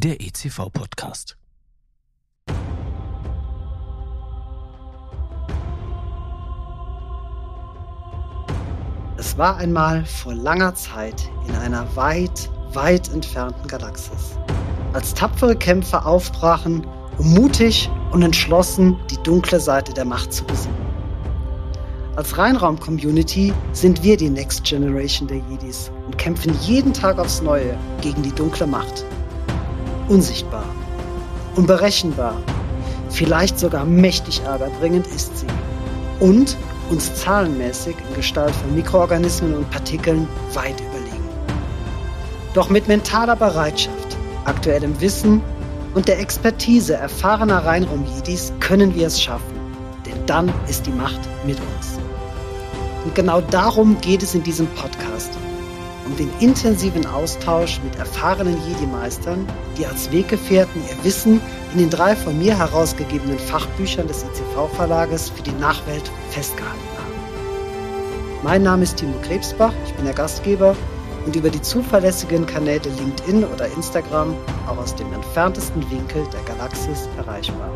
der 0.00 0.18
ECV-Podcast. 0.18 1.36
Es 9.18 9.36
war 9.36 9.58
einmal 9.58 10.06
vor 10.06 10.32
langer 10.32 10.74
Zeit 10.74 11.30
in 11.46 11.54
einer 11.56 11.84
weit, 11.96 12.48
weit 12.72 13.12
entfernten 13.12 13.68
Galaxis, 13.68 14.38
als 14.94 15.12
tapfere 15.12 15.54
Kämpfer 15.54 16.06
aufbrachen, 16.06 16.86
um 17.18 17.34
mutig 17.34 17.90
und 18.12 18.22
entschlossen 18.22 18.96
die 19.10 19.22
dunkle 19.22 19.60
Seite 19.60 19.92
der 19.92 20.06
Macht 20.06 20.32
zu 20.32 20.44
besiegen. 20.44 20.74
Als 22.16 22.38
Reinraum-Community 22.38 23.52
sind 23.74 24.02
wir 24.02 24.16
die 24.16 24.30
Next 24.30 24.64
Generation 24.64 25.28
der 25.28 25.42
Jedis 25.50 25.92
und 26.06 26.16
kämpfen 26.16 26.58
jeden 26.62 26.94
Tag 26.94 27.18
aufs 27.18 27.42
Neue 27.42 27.76
gegen 28.00 28.22
die 28.22 28.32
dunkle 28.32 28.66
Macht. 28.66 29.04
Unsichtbar, 30.10 30.64
unberechenbar, 31.54 32.34
vielleicht 33.10 33.60
sogar 33.60 33.84
mächtig 33.84 34.42
ärgerbringend 34.44 35.06
ist 35.06 35.38
sie. 35.38 35.46
Und 36.18 36.56
uns 36.90 37.14
zahlenmäßig 37.14 37.94
in 38.08 38.16
Gestalt 38.16 38.52
von 38.56 38.74
Mikroorganismen 38.74 39.54
und 39.54 39.70
Partikeln 39.70 40.26
weit 40.52 40.80
überlegen. 40.80 41.28
Doch 42.54 42.70
mit 42.70 42.88
mentaler 42.88 43.36
Bereitschaft, 43.36 44.16
aktuellem 44.46 45.00
Wissen 45.00 45.42
und 45.94 46.08
der 46.08 46.18
Expertise 46.18 46.94
erfahrener 46.94 47.64
Reinraum-Jedis 47.64 48.52
können 48.58 48.96
wir 48.96 49.06
es 49.06 49.22
schaffen. 49.22 49.54
Denn 50.06 50.26
dann 50.26 50.52
ist 50.68 50.86
die 50.86 50.90
Macht 50.90 51.20
mit 51.46 51.58
uns. 51.60 52.00
Und 53.04 53.14
genau 53.14 53.40
darum 53.40 53.96
geht 54.00 54.24
es 54.24 54.34
in 54.34 54.42
diesem 54.42 54.66
Podcast. 54.66 55.39
Um 56.10 56.16
den 56.16 56.30
intensiven 56.40 57.06
Austausch 57.06 57.80
mit 57.84 57.94
erfahrenen 57.94 58.56
Jedi-Meistern, 58.66 59.46
die 59.78 59.86
als 59.86 60.10
Weggefährten 60.10 60.82
ihr 60.90 61.04
Wissen 61.04 61.40
in 61.72 61.78
den 61.78 61.88
drei 61.88 62.16
von 62.16 62.36
mir 62.36 62.58
herausgegebenen 62.58 63.38
Fachbüchern 63.38 64.08
des 64.08 64.24
ICV-Verlages 64.24 65.30
für 65.30 65.42
die 65.42 65.52
Nachwelt 65.52 66.10
festgehalten 66.30 66.80
haben. 66.98 68.42
Mein 68.42 68.64
Name 68.64 68.82
ist 68.82 68.96
Timo 68.96 69.14
Krebsbach, 69.22 69.72
ich 69.86 69.94
bin 69.94 70.04
der 70.04 70.14
Gastgeber 70.14 70.74
und 71.26 71.36
über 71.36 71.48
die 71.48 71.62
zuverlässigen 71.62 72.44
Kanäle 72.44 72.90
LinkedIn 72.98 73.44
oder 73.44 73.66
Instagram 73.68 74.34
auch 74.66 74.78
aus 74.78 74.96
dem 74.96 75.12
entferntesten 75.12 75.88
Winkel 75.92 76.26
der 76.32 76.42
Galaxis 76.42 77.08
erreichbar. 77.18 77.70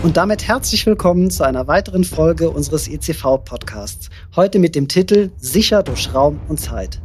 Und 0.00 0.16
damit 0.16 0.46
herzlich 0.46 0.86
willkommen 0.86 1.28
zu 1.28 1.42
einer 1.42 1.66
weiteren 1.66 2.04
Folge 2.04 2.50
unseres 2.50 2.86
ECV-Podcasts. 2.86 4.10
Heute 4.36 4.60
mit 4.60 4.76
dem 4.76 4.86
Titel 4.86 5.32
Sicher 5.38 5.82
durch 5.82 6.14
Raum 6.14 6.38
und 6.46 6.60
Zeit. 6.60 7.00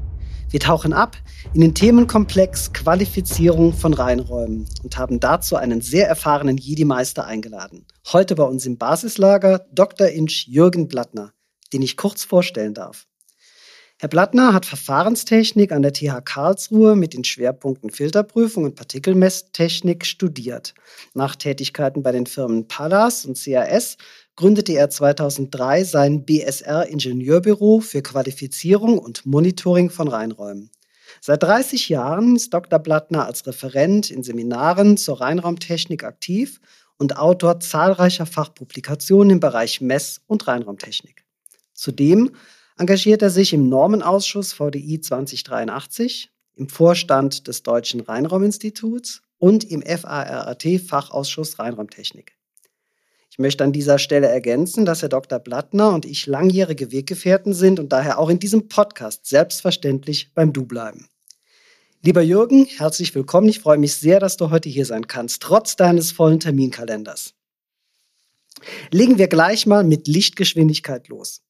Wir 0.51 0.59
tauchen 0.59 0.93
ab 0.93 1.17
in 1.55 1.61
den 1.61 1.73
Themenkomplex 1.73 2.71
Qualifizierung 2.71 3.73
von 3.73 3.95
Reinräumen 3.95 4.67
und 4.83 4.95
haben 4.95 5.19
dazu 5.19 5.55
einen 5.55 5.81
sehr 5.81 6.07
erfahrenen 6.07 6.57
Jedi-Meister 6.57 7.25
eingeladen. 7.25 7.87
Heute 8.11 8.35
bei 8.35 8.43
uns 8.43 8.67
im 8.67 8.77
Basislager 8.77 9.65
Dr. 9.71 10.09
Inch 10.09 10.45
Jürgen 10.47 10.87
Blattner, 10.87 11.33
den 11.73 11.81
ich 11.81 11.97
kurz 11.97 12.23
vorstellen 12.23 12.75
darf. 12.75 13.07
Herr 14.03 14.09
Blattner 14.09 14.53
hat 14.53 14.65
Verfahrenstechnik 14.65 15.71
an 15.71 15.81
der 15.81 15.93
TH 15.93 16.25
Karlsruhe 16.25 16.93
mit 16.97 17.13
den 17.13 17.23
Schwerpunkten 17.23 17.89
Filterprüfung 17.89 18.65
und 18.65 18.75
Partikelmesstechnik 18.75 20.05
studiert. 20.05 20.73
Nach 21.13 21.37
Tätigkeiten 21.37 22.03
bei 22.03 22.11
den 22.11 22.25
Firmen 22.25 22.67
Pallas 22.67 23.23
und 23.23 23.41
CAS 23.41 23.95
gründete 24.35 24.73
er 24.73 24.89
2003 24.89 25.85
sein 25.85 26.25
BSR 26.25 26.87
Ingenieurbüro 26.87 27.79
für 27.79 28.01
Qualifizierung 28.01 28.97
und 28.97 29.25
Monitoring 29.25 29.89
von 29.89 30.09
Reinräumen. 30.09 30.69
Seit 31.21 31.41
30 31.41 31.87
Jahren 31.87 32.35
ist 32.35 32.53
Dr. 32.53 32.79
Blattner 32.79 33.25
als 33.25 33.47
Referent 33.47 34.11
in 34.11 34.21
Seminaren 34.21 34.97
zur 34.97 35.21
Reinraumtechnik 35.21 36.03
aktiv 36.03 36.59
und 36.97 37.15
Autor 37.15 37.61
zahlreicher 37.61 38.25
Fachpublikationen 38.25 39.29
im 39.29 39.39
Bereich 39.39 39.79
Mess- 39.79 40.19
und 40.27 40.45
Reinraumtechnik. 40.45 41.23
Zudem 41.73 42.31
engagiert 42.77 43.21
er 43.21 43.29
sich 43.29 43.53
im 43.53 43.69
Normenausschuss 43.69 44.53
VDI 44.53 45.01
2083, 45.01 46.31
im 46.55 46.69
Vorstand 46.69 47.47
des 47.47 47.63
Deutschen 47.63 48.01
Rheinrauminstituts 48.01 49.21
und 49.37 49.63
im 49.63 49.81
FARAT-Fachausschuss 49.81 51.59
Rheinraumtechnik. 51.59 52.37
Ich 53.29 53.39
möchte 53.39 53.63
an 53.63 53.73
dieser 53.73 53.97
Stelle 53.97 54.27
ergänzen, 54.27 54.85
dass 54.85 55.01
Herr 55.01 55.09
Dr. 55.09 55.39
Blattner 55.39 55.89
und 55.89 56.05
ich 56.05 56.27
langjährige 56.27 56.91
Weggefährten 56.91 57.53
sind 57.53 57.79
und 57.79 57.91
daher 57.91 58.19
auch 58.19 58.29
in 58.29 58.37
diesem 58.39 58.67
Podcast 58.67 59.25
selbstverständlich 59.25 60.33
beim 60.35 60.53
Du 60.53 60.65
bleiben. 60.65 61.07
Lieber 62.03 62.21
Jürgen, 62.21 62.65
herzlich 62.65 63.15
willkommen. 63.15 63.49
Ich 63.49 63.59
freue 63.59 63.77
mich 63.77 63.95
sehr, 63.95 64.19
dass 64.19 64.37
du 64.37 64.49
heute 64.49 64.69
hier 64.69 64.85
sein 64.85 65.07
kannst, 65.07 65.41
trotz 65.41 65.75
deines 65.75 66.11
vollen 66.11 66.39
Terminkalenders. 66.39 67.33
Legen 68.91 69.17
wir 69.17 69.27
gleich 69.27 69.65
mal 69.65 69.83
mit 69.83 70.07
Lichtgeschwindigkeit 70.07 71.07
los. 71.07 71.42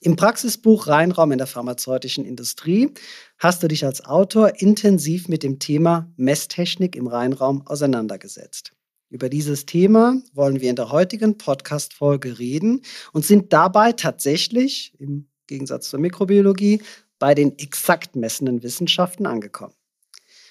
Im 0.00 0.14
Praxisbuch 0.14 0.88
Reinraum 0.88 1.32
in 1.32 1.38
der 1.38 1.46
pharmazeutischen 1.46 2.26
Industrie 2.26 2.90
hast 3.38 3.62
du 3.62 3.68
dich 3.68 3.84
als 3.84 4.04
Autor 4.04 4.60
intensiv 4.60 5.28
mit 5.28 5.42
dem 5.42 5.58
Thema 5.58 6.12
Messtechnik 6.16 6.94
im 6.96 7.06
Reinraum 7.06 7.66
auseinandergesetzt. 7.66 8.72
Über 9.08 9.30
dieses 9.30 9.64
Thema 9.64 10.20
wollen 10.34 10.60
wir 10.60 10.68
in 10.68 10.76
der 10.76 10.90
heutigen 10.90 11.38
Podcast-Folge 11.38 12.38
reden 12.38 12.82
und 13.12 13.24
sind 13.24 13.54
dabei 13.54 13.92
tatsächlich, 13.92 14.92
im 14.98 15.28
Gegensatz 15.46 15.88
zur 15.88 16.00
Mikrobiologie, 16.00 16.82
bei 17.18 17.34
den 17.34 17.58
exakt 17.58 18.16
messenden 18.16 18.62
Wissenschaften 18.62 19.24
angekommen. 19.24 19.74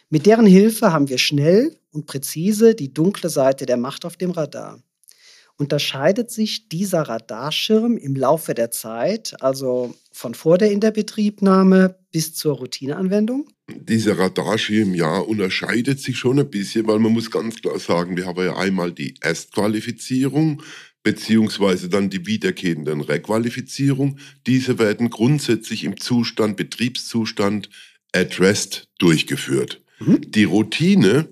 Mit 0.10 0.26
deren 0.26 0.48
Hilfe 0.48 0.92
haben 0.92 1.10
wir 1.10 1.20
schnell 1.20 1.78
und 1.92 2.08
präzise 2.08 2.74
die 2.74 2.94
dunkle 2.94 3.30
Seite 3.30 3.68
der 3.68 3.78
Macht 3.78 4.06
auf 4.06 4.18
dem 4.18 4.32
Radar. 4.32 4.82
Unterscheidet 5.58 6.32
sich 6.32 6.68
dieser 6.68 7.04
Radarschirm 7.04 7.96
im 7.98 8.16
Laufe 8.16 8.54
der 8.54 8.72
Zeit, 8.72 9.42
also 9.42 9.96
von 10.12 10.34
vor 10.34 10.58
der 10.58 10.72
Inbetriebnahme 10.72 11.96
bis 12.12 12.34
zur 12.34 12.56
Routineanwendung? 12.58 13.48
Dieser 13.70 14.20
Radarschirm, 14.20 14.94
ja, 14.94 15.18
unterscheidet 15.18 16.00
sich 16.00 16.18
schon 16.18 16.40
ein 16.40 16.50
bisschen, 16.50 16.88
weil 16.88 17.00
man 17.00 17.14
muss 17.14 17.32
ganz 17.32 17.62
klar 17.62 17.80
sagen, 17.80 18.18
wir 18.18 18.26
haben 18.26 18.44
ja 18.44 18.58
einmal 18.58 18.92
die 18.92 19.16
Erstqualifizierung, 19.22 20.62
beziehungsweise 21.04 21.88
dann 21.88 22.10
die 22.10 22.26
wiederkehrenden 22.26 23.02
Requalifizierung. 23.02 24.20
Diese 24.48 24.78
werden 24.78 25.10
grundsätzlich 25.10 25.84
im 25.86 26.00
Zustand, 26.00 26.58
Betriebszustand 26.58 27.70
addressed 28.12 28.90
durchgeführt. 28.98 29.82
Mhm. 30.00 30.20
Die 30.32 30.44
Routine 30.44 31.30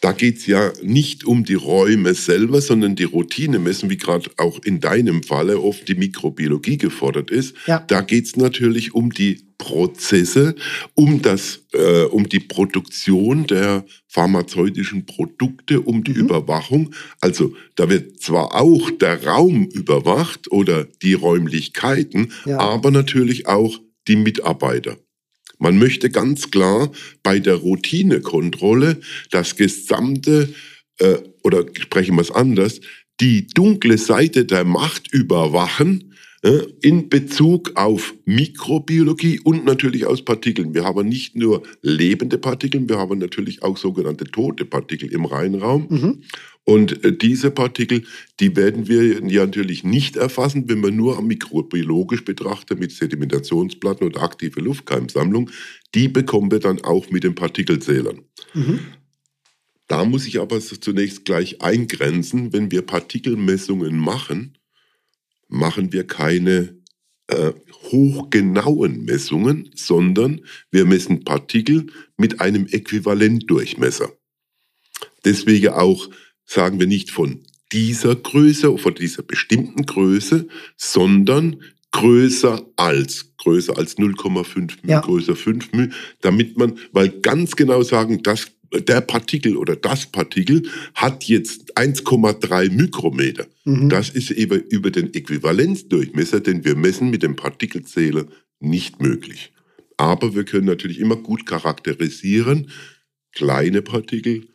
da 0.00 0.12
geht's 0.12 0.46
ja 0.46 0.72
nicht 0.82 1.24
um 1.24 1.44
die 1.44 1.54
Räume 1.54 2.14
selber, 2.14 2.60
sondern 2.60 2.94
die 2.94 3.04
Routine 3.04 3.58
messen, 3.58 3.90
wie 3.90 3.96
gerade 3.96 4.30
auch 4.36 4.60
in 4.62 4.80
deinem 4.80 5.22
Falle 5.22 5.60
oft 5.60 5.88
die 5.88 5.94
Mikrobiologie 5.94 6.78
gefordert 6.78 7.30
ist. 7.30 7.54
Ja. 7.66 7.80
Da 7.80 8.00
geht's 8.00 8.36
natürlich 8.36 8.94
um 8.94 9.10
die 9.10 9.48
Prozesse, 9.58 10.54
um 10.94 11.20
das, 11.20 11.64
äh, 11.72 12.04
um 12.04 12.28
die 12.28 12.38
Produktion 12.38 13.46
der 13.46 13.84
pharmazeutischen 14.06 15.04
Produkte, 15.04 15.80
um 15.80 16.04
die 16.04 16.12
mhm. 16.12 16.20
Überwachung. 16.20 16.94
Also 17.20 17.54
da 17.74 17.90
wird 17.90 18.20
zwar 18.20 18.54
auch 18.54 18.90
der 18.92 19.24
Raum 19.24 19.66
überwacht 19.66 20.50
oder 20.52 20.84
die 20.84 21.14
Räumlichkeiten, 21.14 22.32
ja. 22.46 22.58
aber 22.60 22.92
natürlich 22.92 23.48
auch 23.48 23.78
die 24.06 24.16
Mitarbeiter. 24.16 24.96
Man 25.58 25.78
möchte 25.78 26.10
ganz 26.10 26.50
klar 26.50 26.90
bei 27.22 27.40
der 27.40 27.56
Routinekontrolle 27.56 29.00
das 29.30 29.56
gesamte, 29.56 30.54
äh, 30.98 31.16
oder 31.42 31.64
sprechen 31.78 32.16
wir 32.16 32.22
es 32.22 32.30
anders, 32.30 32.80
die 33.20 33.48
dunkle 33.48 33.98
Seite 33.98 34.44
der 34.44 34.64
Macht 34.64 35.12
überwachen 35.12 36.07
in 36.42 37.08
Bezug 37.08 37.72
auf 37.74 38.14
Mikrobiologie 38.24 39.40
und 39.40 39.64
natürlich 39.64 40.06
aus 40.06 40.24
Partikeln. 40.24 40.72
Wir 40.72 40.84
haben 40.84 41.08
nicht 41.08 41.34
nur 41.34 41.64
lebende 41.82 42.38
Partikel, 42.38 42.88
wir 42.88 42.96
haben 42.96 43.18
natürlich 43.18 43.62
auch 43.64 43.76
sogenannte 43.76 44.24
tote 44.24 44.64
Partikel 44.64 45.12
im 45.12 45.24
Reinraum. 45.24 45.86
Mhm. 45.88 46.22
Und 46.68 47.02
äh, 47.02 47.16
diese 47.16 47.50
Partikel, 47.50 48.04
die 48.40 48.54
werden 48.54 48.88
wir 48.88 49.26
ja 49.26 49.46
natürlich 49.46 49.84
nicht 49.84 50.16
erfassen, 50.16 50.68
wenn 50.68 50.82
wir 50.82 50.90
nur 50.90 51.20
mikrobiologisch 51.22 52.24
betrachten 52.24 52.78
mit 52.78 52.92
Sedimentationsplatten 52.92 54.06
oder 54.06 54.22
aktive 54.22 54.60
Luftkeimsammlung. 54.60 55.50
Die 55.94 56.08
bekommen 56.08 56.50
wir 56.50 56.60
dann 56.60 56.82
auch 56.82 57.10
mit 57.10 57.24
den 57.24 57.34
Partikelzählern. 57.34 58.20
Mhm. 58.52 58.80
Da 59.86 60.04
muss 60.04 60.26
ich 60.26 60.38
aber 60.38 60.60
zunächst 60.60 61.24
gleich 61.24 61.62
eingrenzen, 61.62 62.52
wenn 62.52 62.70
wir 62.70 62.82
Partikelmessungen 62.82 63.96
machen, 63.96 64.57
machen 65.48 65.92
wir 65.92 66.06
keine 66.06 66.76
äh, 67.28 67.52
hochgenauen 67.90 69.04
Messungen, 69.04 69.70
sondern 69.74 70.42
wir 70.70 70.84
messen 70.84 71.24
Partikel 71.24 71.86
mit 72.16 72.40
einem 72.40 72.66
Äquivalentdurchmesser. 72.66 74.12
Deswegen 75.24 75.68
auch 75.68 76.08
sagen 76.44 76.80
wir 76.80 76.86
nicht 76.86 77.10
von 77.10 77.44
dieser 77.72 78.16
Größe, 78.16 78.78
von 78.78 78.94
dieser 78.94 79.22
bestimmten 79.22 79.84
Größe, 79.84 80.48
sondern 80.76 81.62
größer 81.92 82.66
als, 82.76 83.34
größer 83.38 83.76
als 83.76 83.98
0,5 83.98 84.78
Ja. 84.84 85.00
größer 85.00 85.36
5 85.36 85.72
μ, 85.72 85.88
damit 86.20 86.56
man, 86.56 86.78
weil 86.92 87.08
ganz 87.20 87.56
genau 87.56 87.82
sagen, 87.82 88.22
dass 88.22 88.50
der 88.72 89.00
Partikel 89.00 89.56
oder 89.56 89.76
das 89.76 90.06
Partikel 90.06 90.62
hat 90.94 91.24
jetzt 91.24 91.76
1,3 91.76 92.70
Mikrometer. 92.70 93.46
Mhm. 93.64 93.88
Das 93.88 94.10
ist 94.10 94.30
eben 94.30 94.60
über 94.68 94.90
den 94.90 95.14
Äquivalenzdurchmesser, 95.14 96.40
den 96.40 96.64
wir 96.64 96.76
messen 96.76 97.10
mit 97.10 97.22
dem 97.22 97.36
Partikelzähler, 97.36 98.26
nicht 98.60 99.00
möglich. 99.00 99.52
Aber 99.96 100.34
wir 100.34 100.44
können 100.44 100.66
natürlich 100.66 101.00
immer 101.00 101.16
gut 101.16 101.46
charakterisieren, 101.46 102.70
kleine 103.32 103.82
Partikel, 103.82 104.48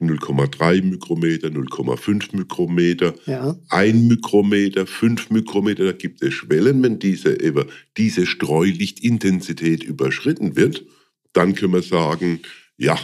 0,3 0.00 0.82
Mikrometer, 0.82 1.48
0,5 1.48 2.36
Mikrometer, 2.36 3.14
Ja. 3.26 3.56
1 3.68 4.08
Mikrometer, 4.08 4.86
5 4.86 5.30
Mikrometer, 5.30 5.84
da 5.84 5.92
gibt 5.92 6.22
es 6.22 6.34
Schwellen. 6.34 6.82
Wenn 6.82 6.98
diese, 6.98 7.40
eben, 7.40 7.66
diese 7.96 8.26
Streulichtintensität 8.26 9.84
überschritten 9.84 10.56
wird, 10.56 10.84
dann 11.32 11.54
können 11.54 11.72
wir 11.72 11.82
sagen, 11.82 12.40
ja, 12.76 12.98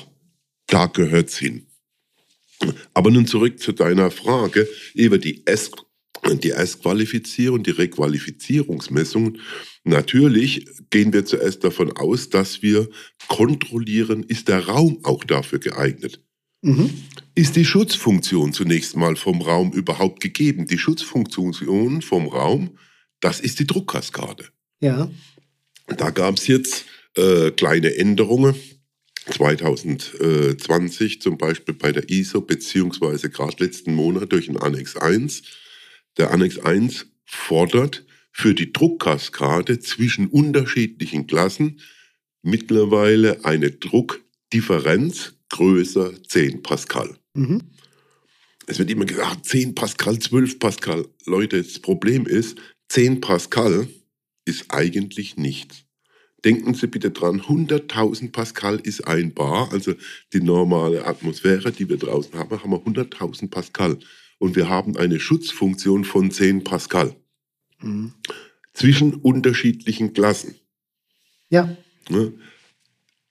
da 0.70 0.86
gehört's 0.86 1.38
hin. 1.38 1.66
Aber 2.94 3.10
nun 3.10 3.26
zurück 3.26 3.58
zu 3.58 3.72
deiner 3.72 4.10
Frage, 4.10 4.68
eben 4.94 5.20
die 5.20 5.46
S 5.46 5.70
die 6.42 6.50
S-Qualifizierung, 6.50 7.62
die 7.62 7.70
Requalifizierungsmessungen. 7.70 9.40
Natürlich 9.84 10.66
gehen 10.90 11.12
wir 11.12 11.24
zuerst 11.24 11.64
davon 11.64 11.92
aus, 11.92 12.28
dass 12.28 12.62
wir 12.62 12.88
kontrollieren, 13.28 14.22
ist 14.24 14.48
der 14.48 14.66
Raum 14.66 15.00
auch 15.02 15.24
dafür 15.24 15.58
geeignet. 15.58 16.22
Mhm. 16.62 16.90
Ist 17.34 17.56
die 17.56 17.64
Schutzfunktion 17.64 18.52
zunächst 18.52 18.96
mal 18.96 19.16
vom 19.16 19.40
Raum 19.40 19.72
überhaupt 19.72 20.20
gegeben? 20.20 20.66
Die 20.66 20.78
Schutzfunktion 20.78 22.02
vom 22.02 22.28
Raum, 22.28 22.76
das 23.20 23.40
ist 23.40 23.58
die 23.58 23.66
Druckkaskade. 23.66 24.48
Ja. 24.80 25.10
Da 25.86 26.10
gab 26.10 26.36
es 26.36 26.46
jetzt 26.46 26.84
äh, 27.16 27.50
kleine 27.50 27.94
Änderungen. 27.96 28.54
2020 29.26 31.20
zum 31.20 31.36
Beispiel 31.38 31.74
bei 31.74 31.92
der 31.92 32.08
ISO, 32.08 32.40
beziehungsweise 32.40 33.30
gerade 33.30 33.62
letzten 33.64 33.94
Monat 33.94 34.32
durch 34.32 34.46
den 34.46 34.56
Annex 34.56 34.96
1. 34.96 35.42
Der 36.16 36.30
Annex 36.32 36.58
1 36.58 37.06
fordert 37.24 38.04
für 38.32 38.54
die 38.54 38.72
Druckkaskade 38.72 39.78
zwischen 39.80 40.28
unterschiedlichen 40.28 41.26
Klassen 41.26 41.80
mittlerweile 42.42 43.44
eine 43.44 43.70
Druckdifferenz 43.70 45.34
größer 45.50 46.22
10 46.22 46.62
Pascal. 46.62 47.16
Mhm. 47.34 47.62
Es 48.66 48.78
wird 48.78 48.90
immer 48.90 49.04
gesagt, 49.04 49.46
10 49.46 49.74
Pascal, 49.74 50.18
12 50.18 50.58
Pascal. 50.58 51.06
Leute, 51.26 51.62
das 51.62 51.80
Problem 51.80 52.26
ist, 52.26 52.56
10 52.88 53.20
Pascal 53.20 53.88
ist 54.44 54.66
eigentlich 54.68 55.36
nichts. 55.36 55.84
Denken 56.44 56.74
Sie 56.74 56.86
bitte 56.86 57.10
dran, 57.10 57.42
100.000 57.42 58.32
Pascal 58.32 58.80
ist 58.80 59.06
ein 59.06 59.34
Bar, 59.34 59.70
also 59.72 59.94
die 60.32 60.40
normale 60.40 61.04
Atmosphäre, 61.06 61.70
die 61.72 61.88
wir 61.88 61.98
draußen 61.98 62.34
haben, 62.34 62.50
haben 62.62 62.70
wir 62.70 62.78
100.000 62.78 63.50
Pascal. 63.50 63.98
Und 64.38 64.56
wir 64.56 64.68
haben 64.68 64.96
eine 64.96 65.20
Schutzfunktion 65.20 66.04
von 66.04 66.30
10 66.30 66.64
Pascal 66.64 67.14
Mhm. 67.82 68.12
zwischen 68.74 69.14
unterschiedlichen 69.14 70.12
Klassen. 70.12 70.54
Ja. 71.48 71.76
Ne? 72.08 72.32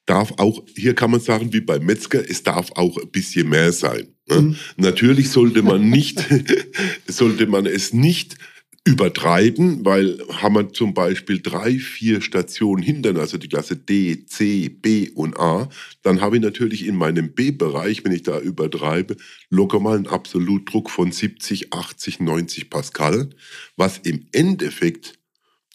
Darf 0.05 0.33
auch, 0.37 0.63
hier 0.75 0.95
kann 0.95 1.11
man 1.11 1.19
sagen, 1.19 1.53
wie 1.53 1.61
beim 1.61 1.85
Metzger, 1.85 2.27
es 2.27 2.41
darf 2.41 2.71
auch 2.71 2.97
ein 2.97 3.09
bisschen 3.09 3.47
mehr 3.47 3.71
sein. 3.71 4.07
Ne? 4.27 4.41
Mhm. 4.41 4.55
Natürlich 4.77 5.29
sollte 5.29 5.61
man 5.61 5.89
nicht, 5.89 6.25
sollte 7.07 7.45
man 7.45 7.65
es 7.65 7.93
nicht 7.93 8.37
übertreiben, 8.85 9.85
weil 9.85 10.19
haben 10.31 10.55
wir 10.55 10.73
zum 10.73 10.93
Beispiel 10.93 11.41
drei, 11.41 11.77
vier 11.77 12.21
Stationen 12.21 12.81
hintern, 12.81 13.17
also 13.17 13.37
die 13.37 13.49
Klasse 13.49 13.75
D, 13.75 14.25
C, 14.25 14.69
B 14.69 15.09
und 15.09 15.39
A, 15.39 15.69
dann 16.01 16.21
habe 16.21 16.37
ich 16.37 16.41
natürlich 16.41 16.85
in 16.85 16.95
meinem 16.95 17.33
B-Bereich, 17.33 18.03
wenn 18.03 18.13
ich 18.13 18.23
da 18.23 18.39
übertreibe, 18.39 19.17
locker 19.49 19.79
mal 19.79 19.97
einen 19.97 20.07
Absolutdruck 20.07 20.89
von 20.89 21.11
70, 21.11 21.73
80, 21.73 22.19
90 22.21 22.69
Pascal, 22.69 23.29
was 23.75 23.99
im 23.99 24.25
Endeffekt 24.31 25.19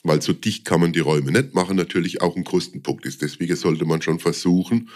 weil 0.06 0.20
so 0.20 0.34
dicht 0.34 0.66
kann 0.66 0.80
man 0.80 0.92
die 0.92 1.00
Räume 1.00 1.32
nicht 1.32 1.54
machen, 1.54 1.76
natürlich 1.76 2.20
auch 2.20 2.36
ein 2.36 2.44
Kostenpunkt 2.44 3.06
ist. 3.06 3.22
Deswegen 3.22 3.56
sollte 3.56 3.86
man 3.86 4.02
schon 4.02 4.20
versuchen, 4.20 4.90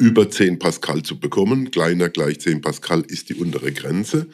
über 0.00 0.30
10 0.30 0.58
Pascal 0.58 1.02
zu 1.02 1.20
bekommen. 1.20 1.70
Kleiner 1.70 2.08
gleich 2.08 2.40
10 2.40 2.62
Pascal 2.62 3.02
ist 3.02 3.28
die 3.28 3.34
untere 3.34 3.70
Grenze. 3.72 4.28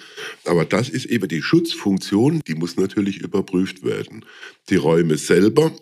Aber 0.44 0.64
das 0.64 0.88
ist 0.88 1.06
eben 1.06 1.28
die 1.28 1.43
Schutzfunktion, 1.43 2.40
die 2.46 2.54
muss 2.54 2.76
natürlich 2.76 3.19
überprüft 3.19 3.82
werden. 3.82 4.25
Die 4.70 4.76
Räume 4.76 5.19
selber, 5.19 5.72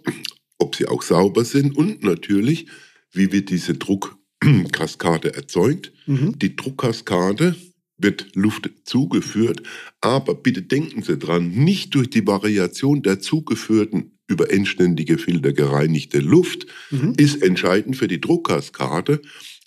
ob 0.59 0.75
sie 0.75 0.87
auch 0.87 1.03
sauber 1.03 1.45
sind 1.45 1.77
und 1.77 2.03
natürlich, 2.03 2.67
wie 3.13 3.31
wird 3.31 3.51
diese 3.51 3.75
Druckkaskade 3.75 5.35
erzeugt. 5.35 5.93
Mhm. 6.07 6.39
Die 6.39 6.57
Druckkaskade 6.57 7.55
wird 7.99 8.35
Luft 8.35 8.69
zugeführt, 8.85 9.63
aber 10.01 10.35
bitte 10.35 10.63
denken 10.63 11.03
Sie 11.03 11.17
dran, 11.17 11.51
nicht 11.51 11.95
durch 11.95 12.11
die 12.11 12.27
Variation 12.27 13.03
der 13.03 13.21
zugeführten 13.21 14.14
über 14.27 14.51
endständige 14.51 15.19
Filter 15.19 15.53
gereinigte 15.53 16.19
Luft 16.21 16.67
Mhm. 16.91 17.15
ist 17.17 17.43
entscheidend 17.43 17.97
für 17.97 18.09
die 18.09 18.21
Druckkaskade, 18.21 19.21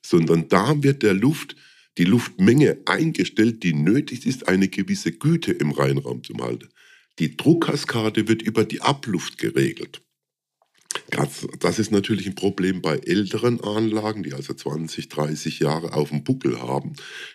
sondern 0.03 0.47
da 0.47 0.81
wird 0.83 1.03
der 1.03 1.13
Luft 1.13 1.55
die 1.97 2.05
Luftmenge 2.05 2.77
eingestellt, 2.85 3.63
die 3.63 3.73
nötig 3.73 4.25
ist, 4.25 4.47
eine 4.47 4.67
gewisse 4.67 5.11
Güte 5.11 5.51
im 5.51 5.71
Reinraum 5.71 6.23
zu 6.23 6.35
halten. 6.37 6.69
Die 7.19 7.35
Druckkaskade 7.35 8.27
wird 8.27 8.41
über 8.43 8.63
die 8.65 8.81
Abluft 8.81 9.37
geregelt. 9.39 10.01
Das, 11.09 11.47
das 11.59 11.79
ist 11.79 11.91
natürlich 11.91 12.27
ein 12.27 12.35
Problem 12.35 12.81
bei 12.81 12.97
älteren 12.97 13.61
Anlagen, 13.61 14.23
die 14.23 14.33
also 14.33 14.53
20, 14.53 15.09
30 15.09 15.59
Jahre 15.59 15.93
auf 15.93 16.09
dem 16.09 16.23
Buckel 16.23 16.61
haben. 16.61 16.93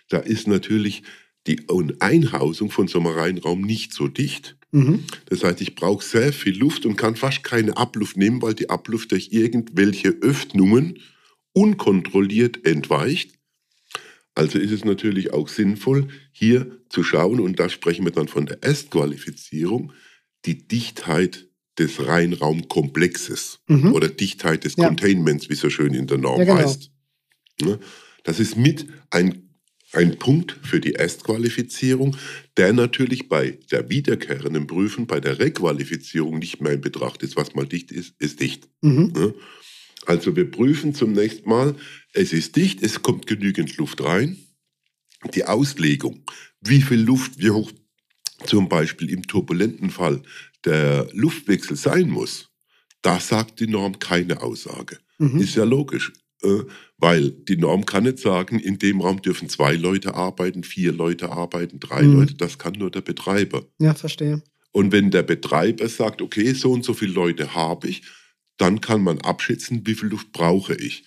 Da 0.09 0.19
ist 0.19 0.47
natürlich 0.47 1.03
die 1.47 1.65
Einhausung 1.99 2.71
von 2.71 2.87
so 2.87 2.99
einem 2.99 3.07
Reinraum 3.07 3.61
nicht 3.61 3.93
so 3.93 4.07
dicht. 4.07 4.55
Mhm. 4.73 5.03
Das 5.27 5.43
heißt, 5.43 5.61
ich 5.61 5.75
brauche 5.75 6.03
sehr 6.03 6.33
viel 6.33 6.57
Luft 6.57 6.85
und 6.85 6.95
kann 6.97 7.15
fast 7.15 7.43
keine 7.43 7.77
Abluft 7.77 8.17
nehmen, 8.17 8.41
weil 8.41 8.55
die 8.55 8.69
Abluft 8.69 9.11
durch 9.11 9.29
irgendwelche 9.31 10.09
Öffnungen 10.09 10.99
unkontrolliert 11.53 12.65
entweicht. 12.65 13.31
Also 14.35 14.57
ist 14.57 14.71
es 14.71 14.83
natürlich 14.83 15.31
auch 15.31 15.47
sinnvoll, 15.47 16.07
hier 16.31 16.79
zu 16.89 17.03
schauen, 17.03 17.39
und 17.39 17.59
da 17.59 17.69
sprechen 17.69 18.03
wir 18.05 18.11
dann 18.11 18.27
von 18.27 18.47
der 18.47 18.63
Erstqualifizierung, 18.63 19.93
die 20.45 20.67
Dichtheit 20.67 21.47
des 21.77 22.05
Reinraumkomplexes 22.05 23.59
Mhm. 23.67 23.93
oder 23.93 24.07
Dichtheit 24.09 24.63
des 24.63 24.75
Ja. 24.75 24.87
Containments, 24.87 25.49
wie 25.49 25.53
es 25.53 25.59
so 25.59 25.69
schön 25.69 25.93
in 25.93 26.07
der 26.07 26.17
Norm 26.17 26.39
Ja, 26.39 26.45
genau. 26.45 26.57
heißt. 26.57 26.89
Ne? 27.61 27.79
Das 28.23 28.39
ist 28.39 28.57
mit 28.57 28.87
ein, 29.11 29.42
ein 29.93 30.17
Punkt 30.17 30.57
für 30.63 30.79
die 30.79 30.93
Erstqualifizierung, 30.93 32.17
der 32.57 32.73
natürlich 32.73 33.29
bei 33.29 33.59
der 33.71 33.89
wiederkehrenden 33.89 34.67
Prüfen, 34.67 35.07
bei 35.07 35.19
der 35.19 35.39
Requalifizierung 35.39 36.39
nicht 36.39 36.61
mehr 36.61 36.73
in 36.73 36.81
Betracht 36.81 37.21
ist. 37.23 37.35
Was 37.35 37.55
mal 37.55 37.67
dicht 37.67 37.91
ist, 37.91 38.15
ist 38.19 38.39
dicht. 38.39 38.67
Mhm. 38.81 39.33
Also 40.05 40.35
wir 40.35 40.49
prüfen 40.49 40.93
zunächst 40.93 41.45
mal, 41.45 41.75
es 42.11 42.33
ist 42.33 42.55
dicht, 42.55 42.83
es 42.83 43.01
kommt 43.01 43.27
genügend 43.27 43.77
Luft 43.77 44.03
rein. 44.03 44.37
Die 45.33 45.45
Auslegung, 45.45 46.23
wie 46.59 46.81
viel 46.81 46.99
Luft, 46.99 47.37
wie 47.37 47.51
hoch 47.51 47.71
zum 48.45 48.67
Beispiel 48.67 49.09
im 49.09 49.25
turbulenten 49.25 49.89
Fall 49.89 50.21
der 50.65 51.07
Luftwechsel 51.13 51.77
sein 51.77 52.09
muss, 52.09 52.49
da 53.01 53.19
sagt 53.19 53.59
die 53.59 53.67
Norm 53.67 53.99
keine 53.99 54.41
Aussage. 54.41 54.99
Mhm. 55.19 55.39
Ist 55.39 55.55
ja 55.55 55.63
logisch, 55.63 56.11
weil 56.97 57.31
die 57.31 57.57
Norm 57.57 57.85
kann 57.85 58.03
nicht 58.03 58.19
sagen, 58.19 58.59
in 58.59 58.79
dem 58.79 59.01
Raum 59.01 59.21
dürfen 59.21 59.49
zwei 59.49 59.75
Leute 59.75 60.15
arbeiten, 60.15 60.63
vier 60.63 60.91
Leute 60.91 61.31
arbeiten, 61.31 61.79
drei 61.79 62.03
Mhm. 62.03 62.19
Leute, 62.19 62.35
das 62.35 62.57
kann 62.57 62.73
nur 62.73 62.91
der 62.91 63.01
Betreiber. 63.01 63.65
Ja, 63.79 63.93
verstehe. 63.93 64.41
Und 64.71 64.91
wenn 64.91 65.11
der 65.11 65.23
Betreiber 65.23 65.87
sagt, 65.87 66.21
okay, 66.21 66.53
so 66.53 66.71
und 66.71 66.83
so 66.83 66.93
viele 66.93 67.13
Leute 67.13 67.53
habe 67.53 67.87
ich, 67.87 68.01
dann 68.57 68.81
kann 68.81 69.03
man 69.03 69.19
abschätzen, 69.19 69.85
wie 69.85 69.95
viel 69.95 70.09
Luft 70.09 70.31
brauche 70.31 70.75
ich. 70.75 71.03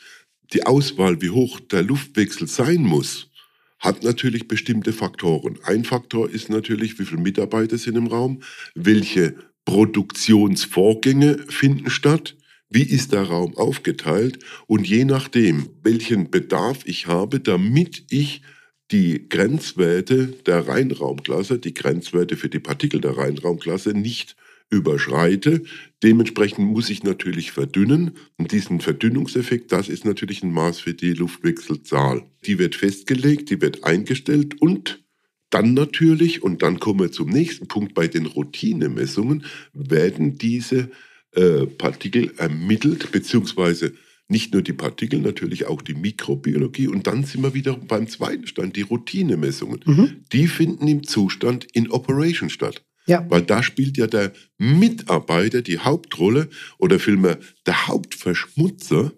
Die 0.52 0.64
Auswahl, 0.64 1.21
wie 1.21 1.31
hoch 1.31 1.61
der 1.61 1.83
Luftwechsel 1.83 2.47
sein 2.47 2.83
muss, 2.83 3.31
hat 3.78 4.02
natürlich 4.05 4.49
bestimmte 4.49 4.93
Faktoren. 4.93 5.59
Ein 5.64 5.85
Faktor 5.85 6.31
ist 6.31 6.49
natürlich, 6.49 6.99
wie 6.99 7.05
viele 7.05 7.21
Mitarbeiter 7.21 7.78
sind 7.78 7.97
im 7.97 8.07
Raum, 8.07 8.43
welche 8.75 9.35
Produktionsvorgänge 9.64 11.38
finden 11.49 11.90
statt, 11.90 12.36
wie 12.68 12.82
ist 12.82 13.12
der 13.12 13.23
Raum 13.23 13.56
aufgeteilt 13.56 14.38
und 14.66 14.87
je 14.87 15.04
nachdem, 15.04 15.68
welchen 15.82 16.30
Bedarf 16.30 16.80
ich 16.85 17.06
habe, 17.06 17.40
damit 17.40 18.04
ich 18.11 18.42
die 18.90 19.28
Grenzwerte 19.28 20.28
der 20.46 20.68
Reinraumklasse, 20.68 21.58
die 21.58 21.75
Grenzwerte 21.75 22.37
für 22.37 22.49
die 22.49 22.61
Partikel 22.61 23.00
der 23.00 23.16
Reinraumklasse 23.16 23.90
nicht 23.90 24.37
überschreite. 24.70 25.62
Dementsprechend 26.02 26.70
muss 26.70 26.90
ich 26.90 27.02
natürlich 27.02 27.52
verdünnen. 27.52 28.12
Und 28.37 28.52
diesen 28.52 28.80
Verdünnungseffekt, 28.80 29.73
das 29.73 29.88
ist 29.88 30.04
natürlich 30.04 30.42
ein 30.42 30.52
Maß 30.52 30.80
für 30.80 30.94
die 30.94 31.12
Luftwechselzahl. 31.12 32.25
Die 32.46 32.58
wird 32.58 32.75
festgelegt, 32.75 33.50
die 33.50 33.61
wird 33.61 33.85
eingestellt 33.85 34.61
und 34.61 35.04
dann 35.50 35.75
natürlich, 35.75 36.42
und 36.42 36.62
dann 36.62 36.80
kommen 36.80 37.00
wir 37.00 37.12
zum 37.12 37.28
nächsten 37.28 37.68
Punkt, 37.68 37.94
bei 37.94 38.08
den 38.08 38.26
Routinemessungen 38.26 39.44
werden 39.73 40.37
diese 40.38 40.90
äh, 41.37 41.66
Partikel 41.66 42.33
ermittelt, 42.38 43.12
beziehungsweise 43.12 43.93
nicht 44.28 44.52
nur 44.52 44.62
die 44.62 44.73
Partikel, 44.73 45.21
natürlich 45.21 45.66
auch 45.66 45.83
die 45.83 45.95
Mikrobiologie. 45.95 46.88
Und 46.88 47.07
dann 47.07 47.25
sind 47.25 47.43
wir 47.43 47.55
wieder 47.55 47.76
beim 47.76 48.09
zweiten 48.09 48.47
Stand, 48.47 48.76
die 48.76 48.83
Routinemessungen. 48.83 49.81
Mhm. 49.85 50.25
Die 50.33 50.49
finden 50.49 50.88
im 50.88 51.05
Zustand 51.05 51.66
in 51.73 51.90
Operation 51.90 52.50
statt. 52.50 52.85
Ja. 53.07 53.25
Weil 53.28 53.43
da 53.43 53.62
spielt 53.62 53.97
ja 53.97 54.09
der 54.09 54.33
Mitarbeiter 54.59 55.62
die 55.62 55.78
Hauptrolle 55.78 56.49
oder 56.78 56.99
vielmehr 56.99 57.38
der 57.66 57.87
Hauptverschmutzer 57.87 59.12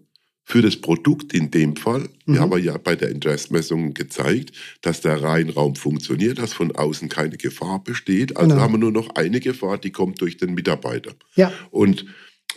für 0.48 0.62
das 0.62 0.76
Produkt 0.76 1.34
in 1.34 1.50
dem 1.50 1.76
Fall. 1.76 2.08
Mhm. 2.24 2.32
Wir 2.32 2.40
haben 2.40 2.64
ja 2.64 2.78
bei 2.78 2.96
der 2.96 3.10
Interessmessung 3.10 3.92
gezeigt, 3.92 4.52
dass 4.80 5.02
der 5.02 5.22
Reinraum 5.22 5.76
funktioniert, 5.76 6.38
dass 6.38 6.54
von 6.54 6.74
außen 6.74 7.10
keine 7.10 7.36
Gefahr 7.36 7.84
besteht. 7.84 8.34
Also 8.38 8.52
genau. 8.52 8.62
haben 8.62 8.72
wir 8.72 8.78
nur 8.78 8.92
noch 8.92 9.10
eine 9.14 9.40
Gefahr, 9.40 9.76
die 9.76 9.90
kommt 9.90 10.22
durch 10.22 10.38
den 10.38 10.54
Mitarbeiter. 10.54 11.12
Ja. 11.34 11.52
Und 11.70 12.06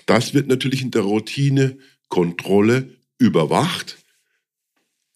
das 0.06 0.34
wird 0.34 0.48
natürlich 0.48 0.82
in 0.82 0.92
der 0.92 1.02
Routinekontrolle 1.02 2.96
überwacht. 3.18 3.98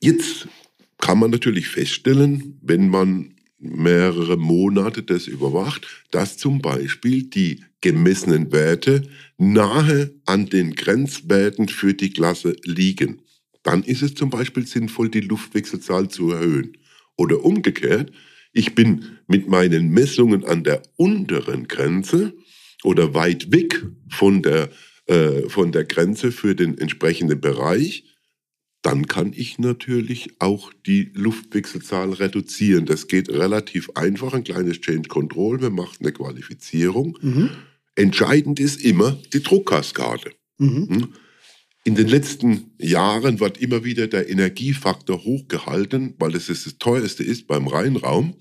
Jetzt 0.01 0.49
kann 0.97 1.17
man 1.17 1.31
natürlich 1.31 1.69
feststellen, 1.69 2.59
wenn 2.61 2.89
man 2.89 3.34
mehrere 3.57 4.37
Monate 4.37 5.03
das 5.03 5.27
überwacht, 5.27 5.87
dass 6.11 6.37
zum 6.37 6.61
Beispiel 6.61 7.23
die 7.23 7.63
gemessenen 7.81 8.51
Werte 8.51 9.03
nahe 9.37 10.13
an 10.25 10.47
den 10.47 10.75
Grenzwerten 10.75 11.67
für 11.67 11.93
die 11.93 12.11
Klasse 12.11 12.55
liegen. 12.63 13.21
Dann 13.63 13.83
ist 13.83 14.01
es 14.01 14.13
zum 14.13 14.29
Beispiel 14.29 14.67
sinnvoll, 14.67 15.09
die 15.09 15.21
Luftwechselzahl 15.21 16.09
zu 16.09 16.31
erhöhen. 16.31 16.77
Oder 17.17 17.43
umgekehrt, 17.43 18.11
ich 18.51 18.75
bin 18.75 19.05
mit 19.27 19.47
meinen 19.47 19.89
Messungen 19.89 20.45
an 20.45 20.63
der 20.63 20.81
unteren 20.97 21.67
Grenze 21.67 22.33
oder 22.83 23.13
weit 23.13 23.51
weg 23.51 23.83
von 24.09 24.41
der, 24.41 24.69
äh, 25.07 25.49
von 25.49 25.71
der 25.71 25.85
Grenze 25.85 26.31
für 26.31 26.55
den 26.55 26.77
entsprechenden 26.77 27.41
Bereich 27.41 28.03
dann 28.85 29.07
kann 29.07 29.33
ich 29.35 29.57
natürlich 29.57 30.35
auch 30.37 30.71
die 30.85 31.09
Luftwechselzahl 31.15 32.13
reduzieren. 32.13 32.85
Das 32.85 33.07
geht 33.07 33.29
relativ 33.29 33.89
einfach, 33.95 34.33
ein 34.33 34.43
kleines 34.43 34.79
Change 34.79 35.09
Control, 35.09 35.57
man 35.57 35.73
macht 35.73 36.01
eine 36.01 36.11
Qualifizierung. 36.11 37.17
Mhm. 37.19 37.49
Entscheidend 37.95 38.59
ist 38.59 38.79
immer 38.79 39.17
die 39.33 39.41
Druckkaskade. 39.41 40.33
Mhm. 40.59 40.87
Hm? 40.87 41.07
In 41.83 41.95
den 41.95 42.07
letzten 42.07 42.75
Jahren 42.77 43.39
wird 43.39 43.57
immer 43.57 43.83
wieder 43.83 44.05
der 44.05 44.29
Energiefaktor 44.29 45.23
hochgehalten, 45.23 46.13
weil 46.19 46.35
es 46.35 46.45
das 46.45 46.77
teuerste 46.77 47.23
ist 47.23 47.47
beim 47.47 47.67
Reinraum. 47.67 48.35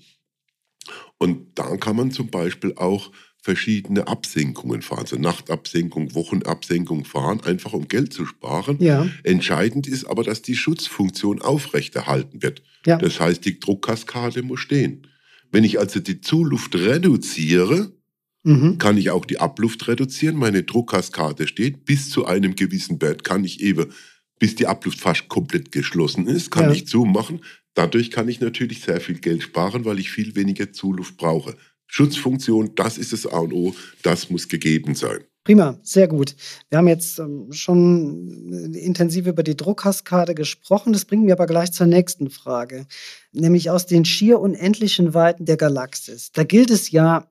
Und 1.17 1.57
da 1.57 1.75
kann 1.77 1.95
man 1.95 2.11
zum 2.11 2.29
Beispiel 2.29 2.75
auch 2.75 3.11
verschiedene 3.45 4.07
Absenkungen 4.07 4.81
fahren, 4.81 5.01
also 5.01 5.17
Nachtabsenkung, 5.17 6.15
Wochenabsenkung 6.15 7.05
fahren, 7.05 7.41
einfach 7.41 7.73
um 7.73 7.87
Geld 7.87 8.11
zu 8.11 8.25
sparen. 8.25 8.77
Ja. 8.79 9.07
Entscheidend 9.21 9.85
ist 9.85 10.05
aber, 10.05 10.23
dass 10.23 10.41
die 10.41 10.55
Schutzfunktion 10.55 11.43
aufrechterhalten 11.43 12.41
wird. 12.41 12.63
Ja. 12.87 12.97
Das 12.97 13.19
heißt, 13.19 13.45
die 13.45 13.59
Druckkaskade 13.59 14.41
muss 14.41 14.61
stehen. 14.61 15.05
Wenn 15.51 15.63
ich 15.63 15.77
also 15.77 15.99
die 15.99 16.21
Zuluft 16.21 16.73
reduziere, 16.73 17.93
mhm. 18.41 18.79
kann 18.79 18.97
ich 18.97 19.11
auch 19.11 19.25
die 19.25 19.39
Abluft 19.39 19.87
reduzieren. 19.87 20.37
Meine 20.37 20.63
Druckkaskade 20.63 21.47
steht. 21.47 21.85
Bis 21.85 22.09
zu 22.09 22.25
einem 22.25 22.55
gewissen 22.55 22.99
Wert 22.99 23.23
kann 23.23 23.43
ich 23.43 23.61
eben, 23.61 23.91
bis 24.39 24.55
die 24.55 24.65
Abluft 24.65 24.99
fast 24.99 25.27
komplett 25.27 25.71
geschlossen 25.71 26.25
ist, 26.25 26.49
kann 26.49 26.63
ja. 26.63 26.71
ich 26.71 26.87
zumachen. 26.87 27.41
Dadurch 27.75 28.09
kann 28.09 28.27
ich 28.27 28.39
natürlich 28.39 28.81
sehr 28.81 28.99
viel 28.99 29.19
Geld 29.19 29.43
sparen, 29.43 29.85
weil 29.85 29.99
ich 29.99 30.09
viel 30.09 30.35
weniger 30.35 30.73
Zuluft 30.73 31.17
brauche. 31.17 31.55
Schutzfunktion, 31.87 32.75
das 32.75 32.97
ist 32.97 33.13
das 33.13 33.25
A 33.25 33.39
und 33.39 33.53
O, 33.53 33.75
das 34.03 34.29
muss 34.29 34.47
gegeben 34.47 34.95
sein. 34.95 35.23
Prima, 35.45 35.77
sehr 35.83 36.07
gut. 36.07 36.35
Wir 36.69 36.79
haben 36.79 36.87
jetzt 36.87 37.19
ähm, 37.19 37.51
schon 37.51 38.73
intensiv 38.73 39.27
über 39.27 39.43
die 39.43 39.55
Druckkaskade 39.55 40.33
gesprochen. 40.33 40.91
Das 40.91 41.05
bringt 41.05 41.23
mir 41.23 41.33
aber 41.33 41.45
gleich 41.45 41.71
zur 41.71 41.85
nächsten 41.85 42.31
Frage, 42.31 42.87
nämlich 43.31 43.69
aus 43.69 43.85
den 43.85 44.05
schier 44.05 44.39
unendlichen 44.39 45.13
Weiten 45.13 45.45
der 45.45 45.57
Galaxis. 45.57 46.31
Da 46.31 46.43
gilt 46.43 46.71
es 46.71 46.89
ja, 46.89 47.29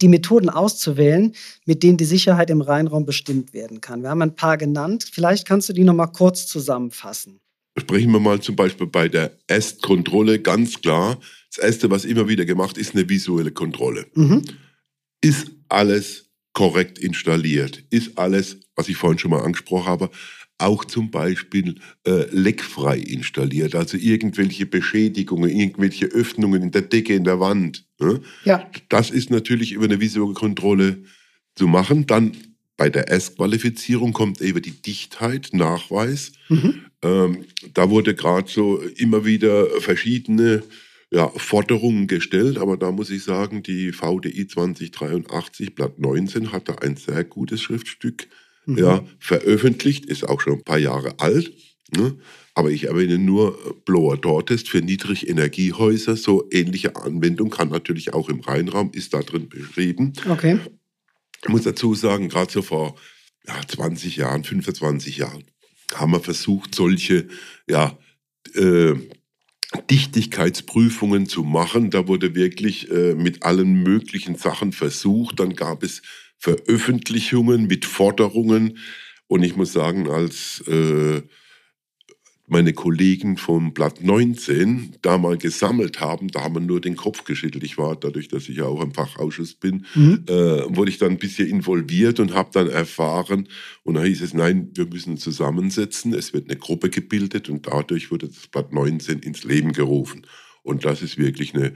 die 0.00 0.08
Methoden 0.08 0.48
auszuwählen, 0.48 1.34
mit 1.64 1.82
denen 1.82 1.96
die 1.96 2.04
Sicherheit 2.04 2.50
im 2.50 2.60
Reinraum 2.60 3.04
bestimmt 3.04 3.52
werden 3.52 3.80
kann. 3.80 4.02
Wir 4.02 4.10
haben 4.10 4.22
ein 4.22 4.36
paar 4.36 4.58
genannt. 4.58 5.08
Vielleicht 5.10 5.48
kannst 5.48 5.68
du 5.68 5.72
die 5.72 5.84
noch 5.84 5.94
mal 5.94 6.06
kurz 6.06 6.46
zusammenfassen. 6.46 7.40
Sprechen 7.78 8.12
wir 8.12 8.20
mal 8.20 8.40
zum 8.40 8.56
Beispiel 8.56 8.86
bei 8.86 9.08
der 9.08 9.36
Est-Kontrolle 9.48 10.40
ganz 10.40 10.80
klar. 10.80 11.18
Das 11.54 11.64
Erste, 11.64 11.90
was 11.90 12.04
immer 12.04 12.28
wieder 12.28 12.44
gemacht 12.44 12.78
ist, 12.78 12.94
eine 12.94 13.08
visuelle 13.08 13.50
Kontrolle. 13.50 14.06
Mhm. 14.14 14.42
Ist 15.20 15.50
alles 15.68 16.30
korrekt 16.52 16.98
installiert? 16.98 17.82
Ist 17.90 18.16
alles, 18.16 18.60
was 18.74 18.88
ich 18.88 18.96
vorhin 18.96 19.18
schon 19.18 19.30
mal 19.30 19.42
angesprochen 19.42 19.86
habe, 19.86 20.10
auch 20.58 20.84
zum 20.84 21.10
Beispiel 21.10 21.74
äh, 22.06 22.24
leckfrei 22.30 22.98
installiert, 22.98 23.74
also 23.74 23.98
irgendwelche 23.98 24.64
Beschädigungen, 24.64 25.50
irgendwelche 25.50 26.06
Öffnungen 26.06 26.62
in 26.62 26.70
der 26.70 26.82
Decke, 26.82 27.14
in 27.14 27.24
der 27.24 27.40
Wand. 27.40 27.84
Ne? 27.98 28.20
Ja. 28.44 28.70
Das 28.88 29.10
ist 29.10 29.30
natürlich 29.30 29.72
über 29.72 29.84
eine 29.84 30.00
visuelle 30.00 30.32
Kontrolle 30.32 31.04
zu 31.56 31.66
machen. 31.66 32.06
Dann 32.06 32.32
bei 32.76 32.90
der 32.90 33.10
S-Qualifizierung 33.10 34.12
kommt 34.12 34.40
eben 34.40 34.62
die 34.62 34.82
Dichtheit, 34.82 35.50
Nachweis. 35.52 36.32
Mhm. 36.48 36.85
Ähm, 37.02 37.44
da 37.74 37.90
wurde 37.90 38.14
gerade 38.14 38.50
so 38.50 38.80
immer 38.96 39.24
wieder 39.24 39.66
verschiedene 39.80 40.62
ja, 41.10 41.28
Forderungen 41.28 42.06
gestellt, 42.06 42.58
aber 42.58 42.76
da 42.76 42.90
muss 42.90 43.10
ich 43.10 43.22
sagen, 43.22 43.62
die 43.62 43.92
VDI 43.92 44.48
2083, 44.48 45.74
Blatt 45.74 45.98
19, 45.98 46.52
hatte 46.52 46.82
ein 46.82 46.96
sehr 46.96 47.22
gutes 47.24 47.62
Schriftstück 47.62 48.28
mhm. 48.66 48.78
ja, 48.78 49.04
veröffentlicht, 49.18 50.06
ist 50.06 50.28
auch 50.28 50.40
schon 50.40 50.54
ein 50.54 50.64
paar 50.64 50.78
Jahre 50.78 51.20
alt. 51.20 51.52
Ne? 51.96 52.16
Aber 52.54 52.70
ich 52.70 52.84
erwähne 52.84 53.18
nur 53.18 53.56
Blower-Door-Test 53.84 54.68
für 54.68 54.78
Niedrigenergiehäuser. 54.78 56.16
So 56.16 56.48
ähnliche 56.50 56.96
Anwendung 56.96 57.50
kann 57.50 57.68
natürlich 57.68 58.14
auch 58.14 58.28
im 58.28 58.40
Rheinraum, 58.40 58.90
ist 58.92 59.14
da 59.14 59.20
drin 59.20 59.48
beschrieben. 59.48 60.12
Okay. 60.28 60.58
Ich 61.42 61.48
muss 61.48 61.62
dazu 61.62 61.94
sagen, 61.94 62.28
gerade 62.28 62.50
so 62.50 62.62
vor 62.62 62.96
ja, 63.46 63.60
20 63.66 64.16
Jahren, 64.16 64.42
25 64.42 65.18
Jahren, 65.18 65.44
haben 65.94 66.12
wir 66.12 66.20
versucht, 66.20 66.74
solche 66.74 67.28
ja, 67.68 67.96
äh, 68.54 68.94
Dichtigkeitsprüfungen 69.90 71.26
zu 71.26 71.42
machen. 71.42 71.90
Da 71.90 72.08
wurde 72.08 72.34
wirklich 72.34 72.90
äh, 72.90 73.14
mit 73.14 73.42
allen 73.42 73.82
möglichen 73.82 74.36
Sachen 74.36 74.72
versucht. 74.72 75.40
Dann 75.40 75.54
gab 75.54 75.82
es 75.82 76.02
Veröffentlichungen 76.38 77.66
mit 77.66 77.84
Forderungen. 77.84 78.78
Und 79.26 79.42
ich 79.42 79.56
muss 79.56 79.72
sagen, 79.72 80.08
als 80.08 80.62
äh, 80.68 81.22
meine 82.48 82.72
Kollegen 82.72 83.36
vom 83.36 83.74
Blatt 83.74 84.02
19 84.02 84.96
da 85.02 85.18
mal 85.18 85.36
gesammelt 85.36 86.00
haben, 86.00 86.28
da 86.28 86.44
haben 86.44 86.54
wir 86.54 86.60
nur 86.60 86.80
den 86.80 86.94
Kopf 86.94 87.24
geschüttelt. 87.24 87.64
Ich 87.64 87.76
war 87.76 87.96
dadurch, 87.96 88.28
dass 88.28 88.48
ich 88.48 88.58
ja 88.58 88.64
auch 88.64 88.80
im 88.82 88.94
Fachausschuss 88.94 89.54
bin, 89.54 89.84
mhm. 89.94 90.24
äh, 90.28 90.76
wurde 90.76 90.90
ich 90.90 90.98
dann 90.98 91.12
ein 91.12 91.18
bisschen 91.18 91.48
involviert 91.48 92.20
und 92.20 92.34
habe 92.34 92.50
dann 92.52 92.68
erfahren, 92.68 93.48
und 93.82 93.94
da 93.94 94.04
hieß 94.04 94.22
es, 94.22 94.32
nein, 94.32 94.70
wir 94.74 94.86
müssen 94.86 95.16
zusammensetzen, 95.16 96.14
es 96.14 96.32
wird 96.32 96.48
eine 96.48 96.58
Gruppe 96.58 96.88
gebildet 96.88 97.48
und 97.48 97.66
dadurch 97.66 98.10
wurde 98.12 98.28
das 98.28 98.46
Blatt 98.46 98.72
19 98.72 99.20
ins 99.20 99.42
Leben 99.42 99.72
gerufen. 99.72 100.26
Und 100.62 100.84
das 100.84 101.02
ist 101.02 101.18
wirklich 101.18 101.54
eine 101.54 101.74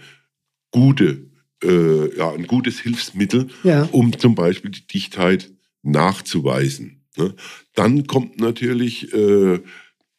gute, 0.71 1.31
äh, 1.65 2.17
ja, 2.17 2.33
ein 2.33 2.47
gutes 2.47 2.79
Hilfsmittel, 2.79 3.49
ja. 3.65 3.89
um 3.91 4.17
zum 4.17 4.37
Beispiel 4.37 4.71
die 4.71 4.87
Dichtheit 4.87 5.53
nachzuweisen. 5.83 7.03
Ne? 7.17 7.35
Dann 7.75 8.07
kommt 8.07 8.39
natürlich 8.39 9.13
äh, 9.13 9.61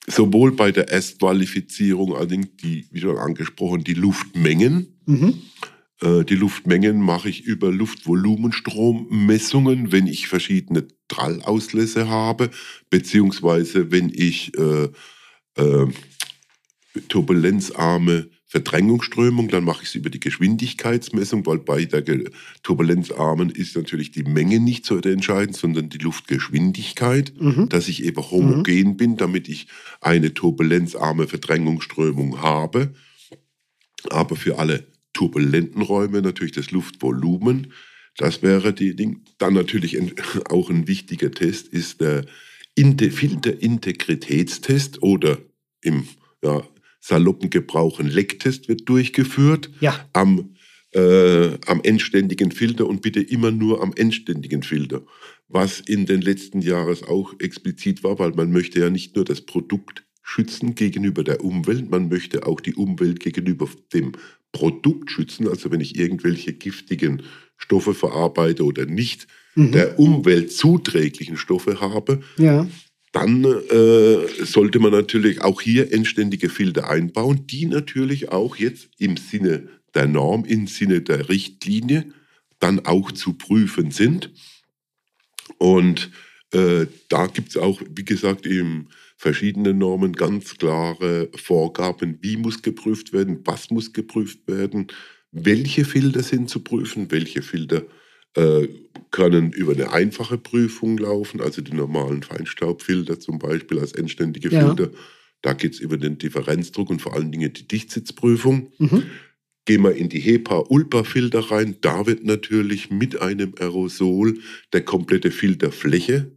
sowohl 0.08 0.54
bei 0.54 0.72
der 0.72 0.92
S-Qualifizierung, 0.92 2.16
allerdings 2.16 2.56
die, 2.62 2.88
wie 2.92 3.02
schon 3.02 3.18
angesprochen, 3.18 3.84
die 3.84 3.94
Luftmengen. 3.94 4.98
Mhm. 5.06 5.42
Äh, 6.02 6.26
die 6.26 6.34
Luftmengen 6.36 7.00
mache 7.02 7.30
ich 7.30 7.44
über 7.44 7.72
Luftvolumenstrommessungen, 7.72 9.92
wenn 9.92 10.08
ich 10.08 10.28
verschiedene 10.28 10.88
Trallauslässe 11.08 12.10
habe, 12.10 12.50
beziehungsweise 12.90 13.92
wenn 13.92 14.10
ich 14.10 14.58
äh, 14.58 14.90
äh, 15.56 15.86
turbulenzarme 17.08 18.30
Verdrängungsströmung, 18.52 19.48
dann 19.48 19.64
mache 19.64 19.84
ich 19.84 19.88
es 19.88 19.96
über 19.96 20.10
die 20.10 20.20
Geschwindigkeitsmessung, 20.20 21.46
weil 21.46 21.60
bei 21.60 21.86
der 21.86 22.04
turbulenzarmen 22.64 23.50
ist 23.50 23.78
natürlich 23.78 24.12
die 24.12 24.24
Menge 24.24 24.60
nicht 24.60 24.86
so 24.86 24.98
entscheidend, 24.98 25.56
sondern 25.56 25.88
die 25.88 26.00
Luftgeschwindigkeit, 26.00 27.32
mhm. 27.40 27.70
dass 27.70 27.88
ich 27.88 28.04
eben 28.04 28.22
homogen 28.30 28.90
mhm. 28.90 28.98
bin, 28.98 29.16
damit 29.16 29.48
ich 29.48 29.68
eine 30.02 30.34
turbulenzarme 30.34 31.30
Verdrängungsströmung 31.30 32.42
habe. 32.42 32.94
Aber 34.10 34.36
für 34.36 34.60
alle 34.60 34.86
turbulenten 35.14 35.82
Räume 35.82 36.22
natürlich 36.22 36.52
das 36.52 36.72
Luftvolumen. 36.72 37.72
Das 38.18 38.42
wäre 38.42 38.74
die 38.74 38.98
Ding. 38.98 39.22
Dann 39.38 39.54
natürlich 39.54 39.98
auch 40.50 40.70
ein 40.70 40.90
wichtiger 40.90 41.32
Test 41.32 41.70
ist 41.70 42.02
der 42.02 42.26
Filterintegritätstest 43.12 45.02
oder 45.02 45.38
im 45.82 46.06
ja, 46.44 46.64
saloppen 47.02 47.50
Gebrauch 47.50 48.00
ein 48.00 48.08
Lecktest 48.08 48.70
wird 48.70 48.88
durchgeführt 48.88 49.70
ja. 49.82 50.08
am, 50.14 50.56
äh, 50.92 51.58
am 51.66 51.82
endständigen 51.84 52.52
Filter 52.52 52.88
und 52.88 53.02
bitte 53.02 53.20
immer 53.20 53.52
nur 53.52 53.82
am 53.82 53.92
endständigen 53.96 54.64
Filter. 54.64 55.04
Was 55.50 55.82
in 55.82 56.06
den 56.06 56.22
letzten 56.22 56.62
Jahren 56.62 57.04
auch 57.08 57.34
explizit 57.40 58.04
war, 58.04 58.20
weil 58.20 58.32
man 58.32 58.52
möchte 58.52 58.80
ja 58.80 58.90
nicht 58.90 59.16
nur 59.16 59.26
das 59.26 59.42
Produkt 59.42 60.06
schützen 60.22 60.76
gegenüber 60.76 61.24
der 61.24 61.44
Umwelt, 61.44 61.90
man 61.90 62.08
möchte 62.08 62.46
auch 62.46 62.62
die 62.62 62.76
Umwelt 62.76 63.20
gegenüber 63.20 63.68
dem 63.92 64.14
Produkt 64.52 65.12
schützen. 65.12 65.48
Also 65.48 65.72
wenn 65.72 65.82
ich 65.82 65.98
irgendwelche 65.98 66.54
giftigen 66.54 67.24
Stoffe 67.58 67.94
verarbeite 67.94 68.64
oder 68.64 68.86
nicht 68.86 69.28
mhm. 69.56 69.72
der 69.72 70.00
Umwelt 70.00 70.52
zuträglichen 70.52 71.38
Stoffe 71.38 71.82
habe, 71.82 72.22
ja. 72.38 72.68
Dann 73.12 73.44
äh, 73.44 74.46
sollte 74.46 74.80
man 74.80 74.92
natürlich 74.92 75.42
auch 75.42 75.62
hier 75.62 75.92
endständige 75.92 76.50
Filter 76.50 76.90
einbauen, 76.90 77.46
die 77.48 77.66
natürlich 77.66 78.30
auch 78.30 78.56
jetzt 78.56 78.90
im 78.98 79.18
Sinne 79.18 79.68
der 79.94 80.08
Norm, 80.08 80.46
im 80.46 80.68
Sinne 80.68 81.02
der 81.02 81.28
Richtlinie 81.28 82.14
dann 82.60 82.86
auch 82.86 83.12
zu 83.12 83.34
prüfen 83.34 83.92
sind. 83.92 84.32
Und 85.58 86.12
äh, 86.54 86.86
da 87.10 87.28
gibt 87.28 87.50
es 87.50 87.58
auch, 87.58 87.82
wie 87.90 88.06
gesagt, 88.06 88.46
eben 88.46 88.88
verschiedene 89.18 89.74
Normen, 89.74 90.14
ganz 90.14 90.58
klare 90.58 91.30
Vorgaben, 91.36 92.18
wie 92.22 92.38
muss 92.38 92.62
geprüft 92.62 93.14
werden, 93.14 93.42
was 93.44 93.70
muss 93.70 93.94
geprüft 93.94 94.48
werden, 94.48 94.88
welche 95.32 95.86
Filter 95.86 96.24
sind 96.24 96.50
zu 96.50 96.62
prüfen, 96.62 97.12
welche 97.12 97.42
Filter 97.42 97.84
äh, 98.36 98.68
können 99.12 99.52
über 99.52 99.74
eine 99.74 99.92
einfache 99.92 100.38
Prüfung 100.38 100.98
laufen, 100.98 101.42
also 101.42 101.62
die 101.62 101.74
normalen 101.74 102.24
Feinstaubfilter 102.24 103.20
zum 103.20 103.40
Beispiel 103.40 103.80
als 103.80 103.92
endständige 103.94 104.50
ja. 104.50 104.66
Filter. 104.66 104.92
Da 105.42 105.54
geht 105.54 105.74
es 105.74 105.80
über 105.80 105.98
den 105.98 106.18
Differenzdruck 106.18 106.90
und 106.90 107.02
vor 107.02 107.14
allen 107.14 107.32
Dingen 107.32 107.52
die 107.52 107.68
Dichtsitzprüfung. 107.68 108.72
Mhm. 108.78 109.04
Gehen 109.66 109.84
wir 109.84 109.96
in 109.96 110.10
die 110.10 110.20
HEPA-ULPA-Filter 110.20 111.52
rein. 111.52 111.76
Da 111.82 112.08
wird 112.08 112.24
natürlich 112.24 112.90
mit 112.90 113.22
einem 113.22 113.54
Aerosol 113.60 114.40
der 114.74 114.82
komplette 114.82 115.32
Filterfläche 115.32 116.32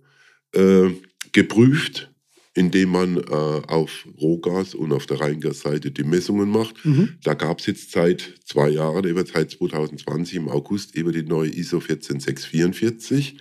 äh, 0.53 0.91
geprüft 1.33 2.14
indem 2.55 2.91
man 2.91 3.17
äh, 3.17 3.23
auf 3.31 4.07
Rohgas 4.21 4.75
und 4.75 4.93
auf 4.93 5.07
der 5.07 5.21
Rheingasseite 5.21 5.91
die 5.91 6.05
Messungen 6.05 6.49
macht. 6.49 6.85
Mhm. 6.85 7.17
Da 7.23 7.35
gab 7.35 7.59
es 7.59 7.67
jetzt 7.67 7.91
seit 7.91 8.35
zwei 8.45 8.71
Jahren, 8.71 9.07
eben 9.07 9.27
seit 9.27 9.51
2020 9.51 10.37
im 10.37 10.49
August, 10.49 10.97
eben 10.97 11.13
die 11.13 11.25
neue 11.25 11.51
ISO 11.51 11.81
14644, 11.81 13.39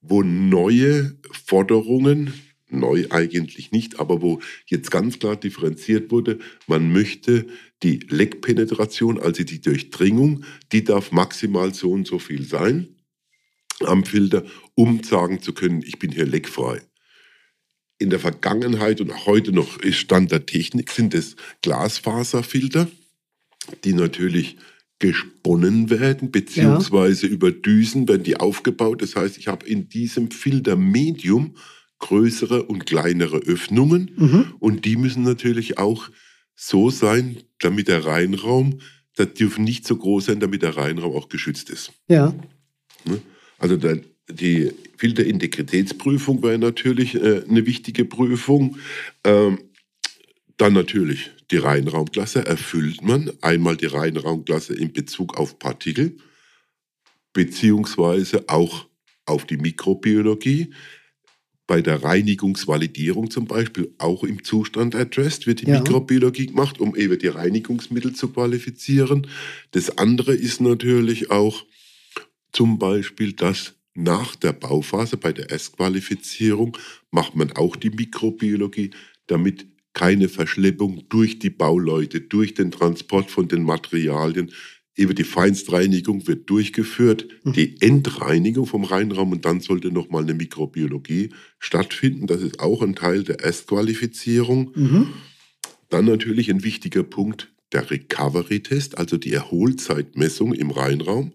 wo 0.00 0.22
neue 0.22 1.18
Forderungen, 1.30 2.32
neu 2.68 3.06
eigentlich 3.10 3.72
nicht, 3.72 4.00
aber 4.00 4.22
wo 4.22 4.40
jetzt 4.66 4.90
ganz 4.90 5.18
klar 5.18 5.36
differenziert 5.36 6.10
wurde, 6.10 6.38
man 6.66 6.92
möchte 6.92 7.46
die 7.82 8.00
Leckpenetration, 8.08 9.20
also 9.20 9.44
die 9.44 9.60
Durchdringung, 9.60 10.44
die 10.72 10.82
darf 10.82 11.12
maximal 11.12 11.74
so 11.74 11.92
und 11.92 12.06
so 12.06 12.18
viel 12.18 12.44
sein 12.44 12.88
am 13.84 14.04
Filter, 14.04 14.42
um 14.74 15.02
sagen 15.02 15.42
zu 15.42 15.52
können, 15.52 15.82
ich 15.82 15.98
bin 15.98 16.10
hier 16.10 16.24
leckfrei 16.24 16.80
in 17.98 18.10
der 18.10 18.20
Vergangenheit 18.20 19.00
und 19.00 19.10
auch 19.10 19.26
heute 19.26 19.52
noch 19.52 19.78
ist 19.78 19.96
Stand 19.96 20.30
der 20.30 20.46
Technik, 20.46 20.90
sind 20.90 21.14
es 21.14 21.36
Glasfaserfilter, 21.62 22.88
die 23.84 23.94
natürlich 23.94 24.56
gesponnen 24.98 25.90
werden, 25.90 26.30
beziehungsweise 26.30 27.26
ja. 27.26 27.32
über 27.32 27.50
Düsen 27.50 28.08
werden 28.08 28.22
die 28.22 28.38
aufgebaut. 28.38 29.02
Das 29.02 29.16
heißt, 29.16 29.36
ich 29.38 29.48
habe 29.48 29.66
in 29.66 29.88
diesem 29.88 30.30
Filtermedium 30.30 31.56
größere 31.98 32.64
und 32.64 32.86
kleinere 32.86 33.38
Öffnungen 33.38 34.10
mhm. 34.16 34.54
und 34.58 34.84
die 34.84 34.96
müssen 34.96 35.22
natürlich 35.22 35.78
auch 35.78 36.10
so 36.54 36.90
sein, 36.90 37.38
damit 37.60 37.88
der 37.88 38.04
Reinraum, 38.04 38.80
das 39.14 39.34
dürfen 39.34 39.64
nicht 39.64 39.86
so 39.86 39.96
groß 39.96 40.26
sein, 40.26 40.40
damit 40.40 40.62
der 40.62 40.76
Reinraum 40.76 41.14
auch 41.14 41.28
geschützt 41.28 41.70
ist. 41.70 41.92
Ja. 42.08 42.34
Ne? 43.04 43.20
Also 43.58 43.76
der, 43.76 44.00
die 44.28 44.72
Filterintegritätsprüfung 44.96 46.42
wäre 46.42 46.58
natürlich 46.58 47.14
äh, 47.14 47.44
eine 47.48 47.66
wichtige 47.66 48.04
Prüfung. 48.04 48.78
Ähm, 49.24 49.58
dann 50.56 50.72
natürlich 50.72 51.30
die 51.50 51.58
Reinraumklasse 51.58 52.44
erfüllt 52.46 53.02
man. 53.02 53.30
Einmal 53.40 53.76
die 53.76 53.86
Reinraumklasse 53.86 54.74
in 54.74 54.92
Bezug 54.92 55.36
auf 55.38 55.58
Partikel, 55.58 56.16
beziehungsweise 57.32 58.48
auch 58.48 58.86
auf 59.26 59.44
die 59.44 59.58
Mikrobiologie. 59.58 60.72
Bei 61.66 61.82
der 61.82 62.02
Reinigungsvalidierung 62.02 63.30
zum 63.30 63.46
Beispiel 63.46 63.92
auch 63.98 64.22
im 64.22 64.44
Zustand 64.44 64.94
addressed 64.94 65.46
wird 65.46 65.62
die 65.62 65.66
ja. 65.66 65.80
Mikrobiologie 65.80 66.46
gemacht, 66.46 66.80
um 66.80 66.94
eben 66.94 67.18
die 67.18 67.26
Reinigungsmittel 67.26 68.14
zu 68.14 68.28
qualifizieren. 68.28 69.26
Das 69.72 69.98
andere 69.98 70.34
ist 70.34 70.60
natürlich 70.60 71.30
auch 71.30 71.64
zum 72.52 72.78
Beispiel 72.78 73.32
das 73.32 73.75
nach 73.96 74.36
der 74.36 74.52
Bauphase 74.52 75.16
bei 75.16 75.32
der 75.32 75.50
S-Qualifizierung 75.52 76.76
macht 77.10 77.36
man 77.36 77.52
auch 77.52 77.76
die 77.76 77.90
Mikrobiologie, 77.90 78.90
damit 79.26 79.66
keine 79.92 80.28
Verschleppung 80.28 81.04
durch 81.08 81.38
die 81.38 81.50
Bauleute, 81.50 82.20
durch 82.20 82.54
den 82.54 82.70
Transport 82.70 83.30
von 83.30 83.48
den 83.48 83.62
Materialien, 83.62 84.52
eben 84.96 85.14
die 85.14 85.24
Feinstreinigung 85.24 86.26
wird 86.26 86.48
durchgeführt, 86.48 87.26
mhm. 87.44 87.52
die 87.52 87.80
Endreinigung 87.80 88.66
vom 88.66 88.84
Reinraum 88.84 89.32
und 89.32 89.44
dann 89.44 89.60
sollte 89.60 89.90
nochmal 89.90 90.22
eine 90.22 90.34
Mikrobiologie 90.34 91.30
stattfinden. 91.58 92.26
Das 92.26 92.42
ist 92.42 92.60
auch 92.60 92.82
ein 92.82 92.94
Teil 92.94 93.22
der 93.22 93.44
S-Qualifizierung. 93.44 94.72
Mhm. 94.74 95.08
Dann 95.90 96.06
natürlich 96.06 96.50
ein 96.50 96.64
wichtiger 96.64 97.02
Punkt, 97.02 97.52
der 97.72 97.90
Recovery-Test, 97.90 98.98
also 98.98 99.16
die 99.16 99.32
Erholzeitmessung 99.32 100.54
im 100.54 100.70
Reinraum. 100.70 101.32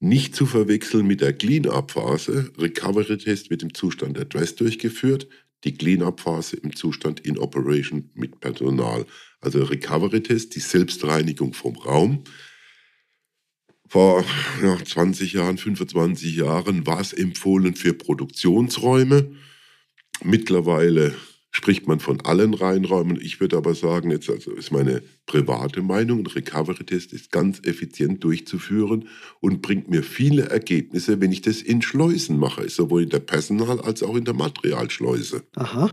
Nicht 0.00 0.36
zu 0.36 0.46
verwechseln 0.46 1.06
mit 1.06 1.20
der 1.20 1.32
Clean-Up-Phase. 1.32 2.52
Recovery-Test 2.56 3.50
wird 3.50 3.62
im 3.64 3.74
Zustand 3.74 4.18
Address 4.18 4.54
durchgeführt, 4.54 5.28
die 5.64 5.74
Clean-Up-Phase 5.74 6.56
im 6.56 6.76
Zustand 6.76 7.20
In 7.20 7.36
Operation 7.36 8.10
mit 8.14 8.40
Personal. 8.40 9.06
Also 9.40 9.64
Recovery-Test, 9.64 10.54
die 10.54 10.60
Selbstreinigung 10.60 11.52
vom 11.52 11.76
Raum. 11.76 12.22
Vor 13.88 14.24
ja, 14.62 14.76
20 14.84 15.32
Jahren, 15.32 15.58
25 15.58 16.36
Jahren 16.36 16.86
war 16.86 17.00
es 17.00 17.12
empfohlen 17.12 17.74
für 17.74 17.94
Produktionsräume. 17.94 19.34
Mittlerweile 20.22 21.14
spricht 21.50 21.86
man 21.86 21.98
von 21.98 22.20
allen 22.20 22.54
Reinräumen. 22.54 23.18
Ich 23.20 23.40
würde 23.40 23.56
aber 23.56 23.74
sagen, 23.74 24.10
jetzt 24.10 24.28
also 24.28 24.52
ist 24.52 24.70
meine 24.70 25.02
private 25.26 25.82
Meinung, 25.82 26.20
ein 26.20 26.26
Recovery-Test 26.26 27.12
ist 27.12 27.32
ganz 27.32 27.60
effizient 27.64 28.22
durchzuführen 28.22 29.08
und 29.40 29.62
bringt 29.62 29.88
mir 29.88 30.02
viele 30.02 30.48
Ergebnisse, 30.50 31.20
wenn 31.20 31.32
ich 31.32 31.40
das 31.40 31.62
in 31.62 31.82
Schleusen 31.82 32.38
mache, 32.38 32.68
sowohl 32.68 33.04
in 33.04 33.08
der 33.08 33.20
Personal- 33.20 33.80
als 33.80 34.02
auch 34.02 34.16
in 34.16 34.24
der 34.24 34.34
Materialschleuse. 34.34 35.44
Aha. 35.56 35.90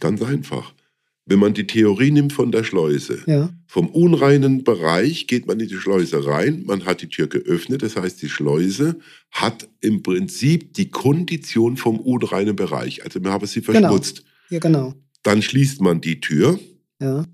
Ganz 0.00 0.22
einfach. 0.22 0.74
Wenn 1.28 1.40
man 1.40 1.54
die 1.54 1.66
Theorie 1.66 2.12
nimmt 2.12 2.32
von 2.32 2.52
der 2.52 2.62
Schleuse, 2.62 3.18
ja. 3.26 3.50
vom 3.66 3.88
unreinen 3.88 4.62
Bereich 4.62 5.26
geht 5.26 5.48
man 5.48 5.58
in 5.58 5.66
die 5.66 5.74
Schleuse 5.74 6.24
rein, 6.24 6.62
man 6.66 6.84
hat 6.84 7.02
die 7.02 7.08
Tür 7.08 7.26
geöffnet, 7.26 7.82
das 7.82 7.96
heißt, 7.96 8.22
die 8.22 8.28
Schleuse 8.28 9.00
hat 9.32 9.68
im 9.80 10.04
Prinzip 10.04 10.74
die 10.74 10.88
Kondition 10.88 11.76
vom 11.76 11.98
unreinen 11.98 12.54
Bereich. 12.54 13.02
Also 13.02 13.22
wir 13.24 13.32
haben 13.32 13.44
sie 13.46 13.60
genau. 13.60 13.80
verschmutzt. 13.80 14.18
Genau. 14.18 14.25
Ja, 14.50 14.58
genau. 14.58 14.94
Dann 15.22 15.42
schließt 15.42 15.80
man 15.80 16.00
die 16.00 16.20
Tür. 16.20 16.58
Ja. 17.00 17.24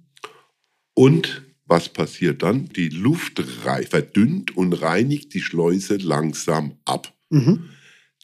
Und 0.95 1.43
was 1.67 1.89
passiert 1.89 2.43
dann? 2.43 2.69
Die 2.69 2.89
Luft 2.89 3.41
verdünnt 3.41 4.57
und 4.57 4.75
reinigt 4.75 5.33
die 5.35 5.41
Schleuse 5.41 5.97
langsam 5.97 6.77
ab. 6.85 7.15
Mhm. 7.31 7.71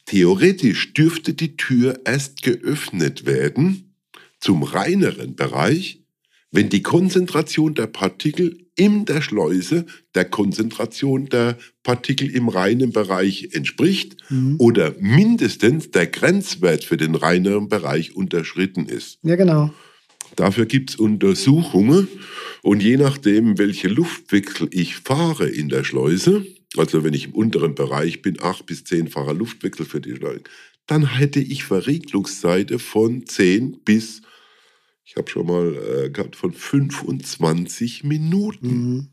Theoretisch 0.04 0.92
dürfte 0.94 1.34
die 1.34 1.56
Tür 1.56 2.00
erst 2.04 2.42
geöffnet 2.42 3.26
werden 3.26 3.94
zum 4.40 4.62
reineren 4.62 5.34
Bereich, 5.36 6.04
wenn 6.50 6.68
die 6.68 6.82
Konzentration 6.82 7.74
der 7.74 7.88
Partikel 7.88 8.67
in 8.78 9.04
der 9.04 9.22
Schleuse 9.22 9.86
der 10.14 10.24
Konzentration 10.24 11.28
der 11.28 11.58
Partikel 11.82 12.30
im 12.30 12.48
reinen 12.48 12.92
Bereich 12.92 13.48
entspricht 13.52 14.16
mhm. 14.30 14.54
oder 14.58 14.94
mindestens 15.00 15.90
der 15.90 16.06
Grenzwert 16.06 16.84
für 16.84 16.96
den 16.96 17.16
reineren 17.16 17.68
Bereich 17.68 18.14
unterschritten 18.14 18.86
ist. 18.86 19.18
Ja, 19.22 19.34
genau. 19.34 19.74
Dafür 20.36 20.66
gibt 20.66 20.90
es 20.90 20.96
Untersuchungen 20.96 22.06
und 22.62 22.80
je 22.80 22.96
nachdem, 22.96 23.58
welche 23.58 23.88
Luftwechsel 23.88 24.68
ich 24.70 24.94
fahre 24.96 25.48
in 25.48 25.68
der 25.68 25.82
Schleuse, 25.82 26.46
also 26.76 27.02
wenn 27.02 27.14
ich 27.14 27.24
im 27.24 27.32
unteren 27.32 27.74
Bereich 27.74 28.22
bin, 28.22 28.40
acht 28.40 28.64
bis 28.66 28.84
zehnfacher 28.84 29.34
Luftwechsel 29.34 29.86
für 29.86 30.00
die 30.00 30.14
Schleuse, 30.14 30.44
dann 30.86 31.16
hätte 31.16 31.40
ich 31.40 31.64
Verriegelungszeiten 31.64 32.78
von 32.78 33.26
10 33.26 33.80
bis 33.84 34.22
ich 35.08 35.16
habe 35.16 35.30
schon 35.30 35.46
mal 35.46 35.74
äh, 36.04 36.10
gehabt 36.10 36.36
von 36.36 36.52
25 36.52 38.04
Minuten. 38.04 38.68
Mhm. 38.68 39.08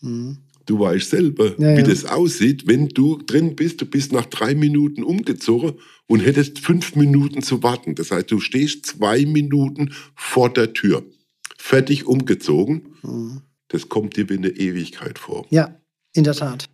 Mhm. 0.00 0.38
Du 0.64 0.78
weißt 0.78 1.10
selber, 1.10 1.48
Ja, 1.60 1.76
wie 1.76 1.80
ja. 1.80 1.82
das 1.82 2.04
aussieht, 2.04 2.68
wenn 2.68 2.88
du 2.88 3.18
drin 3.18 3.56
bist, 3.56 3.80
du 3.80 3.84
bist 3.86 4.12
nach 4.12 4.26
drei 4.26 4.54
Minuten 4.54 5.02
umgezogen 5.02 5.72
und 6.06 6.20
hättest 6.20 6.60
fünf 6.60 6.94
Minuten 6.94 7.42
zu 7.42 7.64
warten. 7.64 7.96
Das 7.96 8.12
heißt, 8.12 8.30
du 8.30 8.38
stehst 8.38 8.86
zwei 8.86 9.26
Minuten 9.26 9.92
vor 10.14 10.52
der 10.52 10.72
Tür, 10.72 11.04
fertig 11.58 12.06
umgezogen. 12.06 12.94
Mhm. 13.02 13.40
Das 13.68 13.88
kommt 13.88 14.16
dir 14.16 14.28
wie 14.28 14.38
eine 14.38 14.50
Ewigkeit 14.50 15.18
vor. 15.18 15.46
Ja, 15.50 15.80
in 16.14 16.22
der 16.22 16.34
Tat. 16.34 16.66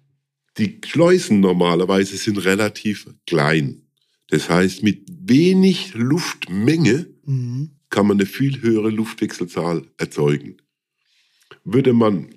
Die 0.59 0.81
Schleusen 0.85 1.41
normalerweise 1.41 2.19
sind 2.19 2.45
relativ 2.45 3.09
klein. 3.27 3.83
Das 4.29 4.51
heißt, 4.51 4.83
mit 4.83 5.07
wenig 5.09 5.95
Luftmenge 5.95 7.07
Mhm. 7.25 7.71
Kann 7.91 8.07
man 8.07 8.17
eine 8.19 8.27
viel 8.27 8.63
höhere 8.63 8.91
Luftwechselzahl 8.91 9.87
erzeugen. 9.99 10.57
Würde 11.65 11.93
man 11.93 12.35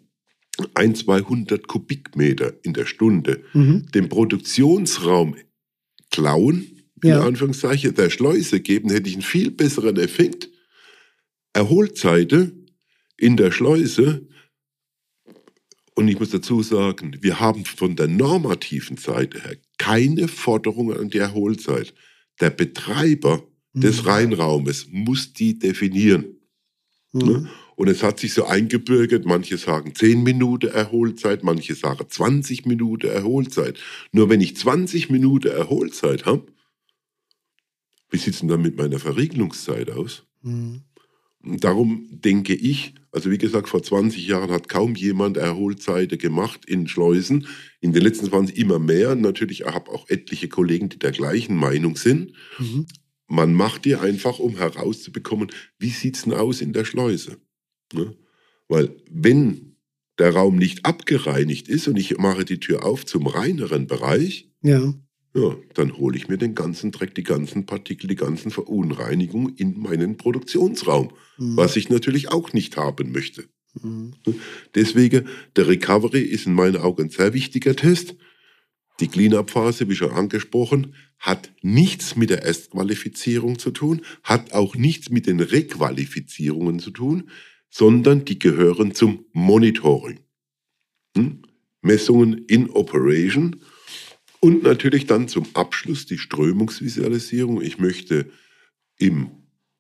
ein, 0.76 0.94
200 0.96 1.68
Kubikmeter 1.68 2.54
in 2.64 2.74
der 2.74 2.86
Stunde 2.86 3.44
Mhm. 3.54 3.88
den 3.94 4.10
Produktionsraum 4.10 5.36
klauen, 6.12 6.68
in 7.02 7.10
Ja. 7.10 7.22
Anführungszeichen, 7.26 7.96
der 7.96 8.10
Schleuse 8.10 8.60
geben, 8.60 8.90
hätte 8.90 9.10
ich 9.10 9.16
einen 9.16 9.24
viel 9.24 9.52
besseren 9.52 9.98
Effekt. 9.98 10.50
Erholzeite 11.54 12.56
in 13.18 13.38
der 13.38 13.52
Schleuse, 13.52 14.28
und 15.96 16.08
ich 16.08 16.20
muss 16.20 16.32
dazu 16.32 16.64
sagen, 16.64 17.18
wir 17.22 17.40
haben 17.40 17.66
von 17.66 17.96
der 17.96 18.08
normativen 18.08 18.98
Seite 18.98 19.40
her 19.44 19.58
keine 19.78 20.28
Forderungen 20.28 20.98
an 20.98 21.10
die 21.10 21.20
Erholzeit. 21.20 21.94
Der 22.42 22.50
Betreiber 22.50 23.48
des 23.74 24.04
Mhm. 24.04 24.08
Rheinraumes 24.08 24.88
muss 24.92 25.34
die 25.34 25.58
definieren. 25.58 26.38
Mhm. 27.12 27.22
Ne? 27.22 27.50
Und 27.76 27.88
es 27.88 28.04
hat 28.04 28.20
sich 28.20 28.34
so 28.34 28.46
eingebürgert, 28.46 29.26
manche 29.26 29.58
sagen 29.58 29.96
10 29.96 30.22
Minuten 30.22 30.68
Erholzeit, 30.68 31.44
manche 31.44 31.74
sagen 31.74 32.06
20 32.08 32.66
Minuten 32.66 33.08
Erholzeit. 33.08 33.80
Nur 34.12 34.30
wenn 34.30 34.42
ich 34.42 34.56
20 34.56 35.10
Minuten 35.10 35.48
Erholzeit 35.48 36.26
habe, 36.26 36.46
wie 38.12 38.18
sieht 38.18 38.36
es 38.36 38.40
denn 38.42 38.50
dann 38.50 38.62
mit 38.62 38.78
meiner 38.78 39.00
Verriegelungszeit 39.00 39.90
aus? 39.90 40.24
Mhm. 40.44 40.82
Und 41.44 41.64
darum 41.64 42.08
denke 42.12 42.54
ich, 42.54 42.94
also 43.12 43.30
wie 43.30 43.38
gesagt, 43.38 43.70
vor 43.70 43.84
20 43.84 44.26
Jahren 44.26 44.52
hat 44.52 44.70
kaum 44.70 44.96
jemand 44.96 45.38
Erholzeiten 45.38 46.18
gemacht 46.18 46.66
in 46.66 46.88
Schleusen. 46.88 47.48
In 47.82 47.92
den 47.92 48.02
letzten 48.02 48.28
20 48.28 48.58
immer 48.58 48.80
mehr. 48.80 49.16
Natürlich 49.16 49.66
habe 49.66 49.92
auch 49.92 50.10
etliche 50.10 50.48
Kollegen, 50.48 50.90
die 50.90 51.00
der 51.00 51.12
gleichen 51.12 51.56
Meinung 51.56 51.96
sind. 51.96 52.34
Mhm. 52.60 52.86
Man 53.34 53.56
macht 53.56 53.86
die 53.86 53.96
einfach, 53.96 54.38
um 54.38 54.58
herauszubekommen, 54.58 55.50
wie 55.80 55.90
sieht 55.90 56.18
es 56.18 56.24
denn 56.24 56.34
aus 56.34 56.62
in 56.62 56.72
der 56.72 56.86
Schleuse. 56.86 57.38
Ne? 57.92 58.16
Weil 58.68 58.96
wenn 59.10 59.76
der 60.20 60.36
Raum 60.36 60.58
nicht 60.58 60.86
abgereinigt 60.86 61.68
ist 61.68 61.88
und 61.88 61.98
ich 61.98 62.16
mache 62.20 62.46
die 62.46 62.60
Tür 62.60 62.86
auf 62.86 63.08
zum 63.08 63.26
reineren 63.26 63.88
Bereich, 63.88 64.52
Ja. 64.62 64.94
ja, 65.34 65.56
dann 65.74 65.98
hole 65.98 66.16
ich 66.16 66.28
mir 66.28 66.38
den 66.38 66.54
ganzen 66.54 66.92
Dreck, 66.92 67.16
die 67.16 67.24
ganzen 67.24 67.66
Partikel, 67.66 68.08
die 68.08 68.16
ganzen 68.16 68.52
Verunreinigungen 68.52 69.56
in 69.56 69.80
meinen 69.80 70.16
Produktionsraum, 70.18 71.10
Mhm. 71.40 71.58
was 71.58 71.76
ich 71.76 71.90
natürlich 71.90 72.30
auch 72.32 72.54
nicht 72.54 72.78
haben 72.78 73.12
möchte. 73.12 73.46
Mhm. 73.82 74.12
Deswegen, 74.76 75.28
der 75.56 75.68
Recovery 75.68 76.22
ist 76.22 76.46
in 76.46 76.54
meinen 76.54 76.78
Augen 76.78 77.06
ein 77.06 77.10
sehr 77.10 77.34
wichtiger 77.34 77.76
Test. 77.76 78.14
Die 79.00 79.08
Clean-Up-Phase, 79.08 79.90
wie 79.90 79.96
schon 79.96 80.12
angesprochen, 80.12 80.94
hat 81.20 81.52
nichts 81.62 82.16
mit 82.16 82.30
der 82.30 82.44
Erstqualifizierung 82.44 83.58
zu 83.58 83.72
tun, 83.72 84.02
hat 84.24 84.54
auch 84.54 84.76
nichts 84.76 85.10
mit 85.10 85.26
den 85.26 85.40
Requalifizierungen 85.40 86.80
zu 86.80 86.92
tun, 86.92 87.30
sondern 87.70 88.26
die 88.26 88.38
gehören 88.38 88.94
zum 88.94 89.26
Monitoring. 89.34 90.20
Hm? 91.18 91.42
Messungen 91.82 92.46
in 92.46 92.70
Operation 92.70 93.58
und 94.40 94.64
natürlich 94.64 95.06
dann 95.06 95.28
zum 95.28 95.48
Abschluss 95.54 96.06
die 96.06 96.18
Strömungsvisualisierung. 96.18 97.62
Ich 97.62 97.78
möchte 97.78 98.30
im 98.98 99.32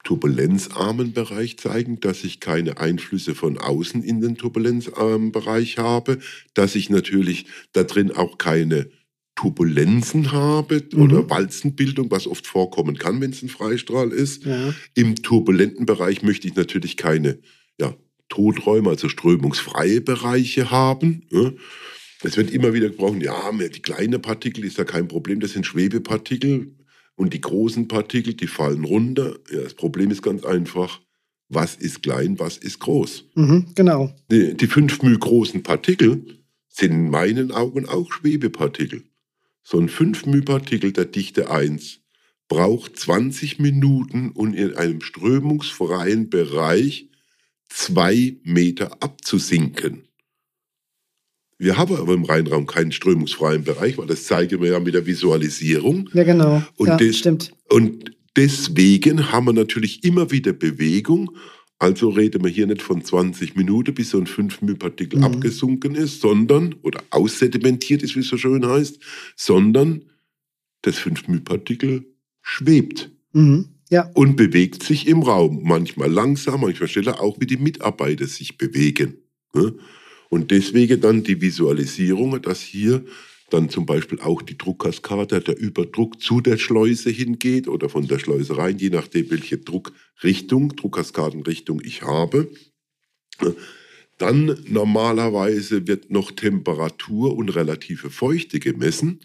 turbulenzarmen 0.03 1.13
Bereich 1.13 1.57
zeigen, 1.57 1.99
dass 1.99 2.23
ich 2.23 2.39
keine 2.39 2.77
Einflüsse 2.77 3.35
von 3.35 3.57
außen 3.57 4.03
in 4.03 4.21
den 4.21 4.35
turbulenzarmen 4.35 5.31
Bereich 5.31 5.77
habe, 5.77 6.19
dass 6.53 6.75
ich 6.75 6.89
natürlich 6.89 7.45
da 7.71 7.83
drin 7.83 8.11
auch 8.11 8.37
keine 8.37 8.89
Turbulenzen 9.35 10.31
habe 10.31 10.83
Mhm. 10.93 11.01
oder 11.01 11.29
Walzenbildung, 11.29 12.11
was 12.11 12.27
oft 12.27 12.45
vorkommen 12.47 12.97
kann, 12.97 13.19
wenn 13.21 13.31
es 13.31 13.41
ein 13.41 13.49
Freistrahl 13.49 14.11
ist. 14.11 14.45
Ja. 14.45 14.73
Im 14.95 15.15
turbulenten 15.15 15.85
Bereich 15.85 16.21
möchte 16.21 16.47
ich 16.47 16.55
natürlich 16.55 16.97
keine 16.97 17.39
ja, 17.79 17.95
Toträume, 18.29 18.89
also 18.89 19.09
strömungsfreie 19.09 20.01
Bereiche 20.01 20.71
haben. 20.71 21.23
Es 22.23 22.37
wird 22.37 22.51
immer 22.51 22.73
wieder 22.73 22.89
gebrochen, 22.89 23.21
ja, 23.21 23.51
die 23.51 23.81
kleinen 23.81 24.21
Partikel 24.21 24.63
ist 24.63 24.77
ja 24.77 24.85
kein 24.85 25.07
Problem, 25.07 25.39
das 25.39 25.51
sind 25.51 25.65
Schwebepartikel 25.65 26.75
und 27.15 27.33
die 27.33 27.41
großen 27.41 27.87
Partikel, 27.87 28.33
die 28.33 28.47
fallen 28.47 28.85
runter. 28.85 29.37
Ja, 29.51 29.61
das 29.61 29.73
Problem 29.73 30.09
ist 30.11 30.21
ganz 30.21 30.43
einfach, 30.45 31.01
was 31.49 31.75
ist 31.75 32.01
klein, 32.03 32.39
was 32.39 32.57
ist 32.57 32.79
groß? 32.79 33.25
Mhm. 33.35 33.65
Genau. 33.75 34.15
Die, 34.31 34.55
die 34.55 34.67
5 34.67 35.01
μ 35.03 35.17
großen 35.19 35.61
Partikel 35.63 36.23
sind 36.69 36.91
in 36.91 37.09
meinen 37.09 37.51
Augen 37.51 37.87
auch 37.87 38.11
Schwebepartikel. 38.11 39.03
So 39.63 39.79
ein 39.79 39.89
5 39.89 40.25
μ 40.25 40.41
Partikel 40.41 40.91
der 40.91 41.05
Dichte 41.05 41.49
1 41.49 41.99
braucht 42.49 42.97
20 42.97 43.59
Minuten, 43.59 44.31
um 44.31 44.53
in 44.53 44.75
einem 44.75 45.01
strömungsfreien 45.01 46.29
Bereich 46.29 47.07
zwei 47.69 48.35
Meter 48.43 49.01
abzusinken. 49.01 50.07
Wir 51.57 51.77
haben 51.77 51.95
aber 51.95 52.13
im 52.13 52.25
Rheinraum 52.25 52.65
keinen 52.65 52.91
strömungsfreien 52.91 53.63
Bereich, 53.63 53.97
weil 53.97 54.07
das 54.07 54.25
zeigen 54.25 54.61
wir 54.61 54.71
ja 54.71 54.79
mit 54.79 54.93
der 54.93 55.05
Visualisierung. 55.05 56.09
Ja, 56.13 56.23
genau. 56.23 56.61
Und 56.75 56.87
ja, 56.87 56.97
das- 56.97 57.17
stimmt. 57.17 57.53
Und 57.69 58.11
deswegen 58.35 59.31
haben 59.31 59.45
wir 59.45 59.53
natürlich 59.53 60.03
immer 60.03 60.29
wieder 60.29 60.51
Bewegung. 60.51 61.35
Also 61.79 62.09
reden 62.09 62.43
wir 62.43 62.51
hier 62.51 62.67
nicht 62.67 62.81
von 62.81 63.03
20 63.03 63.55
Minuten, 63.55 63.93
bis 63.93 64.11
so 64.11 64.17
ein 64.19 64.27
5 64.27 64.61
μ 64.61 64.75
Partikel 64.75 65.19
Mhm. 65.19 65.25
abgesunken 65.25 65.95
ist, 65.95 66.21
sondern, 66.21 66.75
oder 66.81 67.03
aussedimentiert 67.09 68.03
ist, 68.03 68.15
wie 68.15 68.19
es 68.21 68.27
so 68.29 68.37
schön 68.37 68.65
heißt, 68.65 68.99
sondern 69.35 70.03
das 70.81 70.97
5 70.97 71.27
μ 71.27 71.39
Partikel 71.41 72.05
schwebt 72.41 73.11
Mhm. 73.33 73.65
Ja. 73.89 74.09
und 74.13 74.35
bewegt 74.37 74.83
sich 74.83 75.07
im 75.07 75.21
Raum. 75.23 75.61
Manchmal 75.63 76.09
langsam, 76.11 76.61
manchmal 76.61 76.87
schneller, 76.87 77.19
auch 77.21 77.39
wie 77.39 77.45
die 77.47 77.57
Mitarbeiter 77.57 78.27
sich 78.27 78.57
bewegen. 78.57 79.17
ne? 79.53 79.73
Und 80.29 80.49
deswegen 80.49 80.99
dann 80.99 81.23
die 81.23 81.41
Visualisierung, 81.41 82.41
dass 82.41 82.59
hier 82.61 83.03
dann 83.53 83.69
zum 83.69 83.85
Beispiel 83.85 84.19
auch 84.19 84.41
die 84.41 84.57
Druckkaskade, 84.57 85.39
der 85.39 85.57
Überdruck 85.57 86.19
zu 86.19 86.41
der 86.41 86.57
Schleuse 86.57 87.11
hingeht 87.11 87.67
oder 87.67 87.87
von 87.87 88.07
der 88.07 88.17
Schleuse 88.17 88.57
rein, 88.57 88.79
je 88.79 88.89
nachdem, 88.89 89.29
welche 89.29 89.59
Druckrichtung, 89.59 90.75
Druckkaskadenrichtung 90.75 91.79
ich 91.83 92.01
habe. 92.01 92.49
Dann 94.17 94.57
normalerweise 94.67 95.87
wird 95.87 96.09
noch 96.09 96.31
Temperatur 96.31 97.35
und 97.35 97.49
relative 97.49 98.09
Feuchte 98.09 98.59
gemessen. 98.59 99.19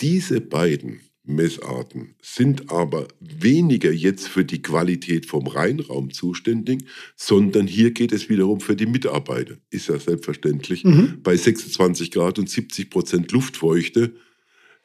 Diese 0.00 0.40
beiden 0.40 1.00
Messarten 1.28 2.14
sind 2.22 2.70
aber 2.72 3.08
weniger 3.20 3.92
jetzt 3.92 4.28
für 4.28 4.44
die 4.44 4.62
Qualität 4.62 5.26
vom 5.26 5.46
Reinraum 5.46 6.10
zuständig, 6.10 6.84
sondern 7.16 7.66
hier 7.66 7.92
geht 7.92 8.12
es 8.12 8.28
wiederum 8.28 8.60
für 8.60 8.76
die 8.76 8.86
Mitarbeiter. 8.86 9.56
Ist 9.70 9.88
ja 9.88 9.98
selbstverständlich. 9.98 10.84
Mhm. 10.84 11.18
Bei 11.22 11.36
26 11.36 12.10
Grad 12.10 12.38
und 12.38 12.48
70 12.48 12.90
Prozent 12.90 13.30
Luftfeuchte, 13.32 14.14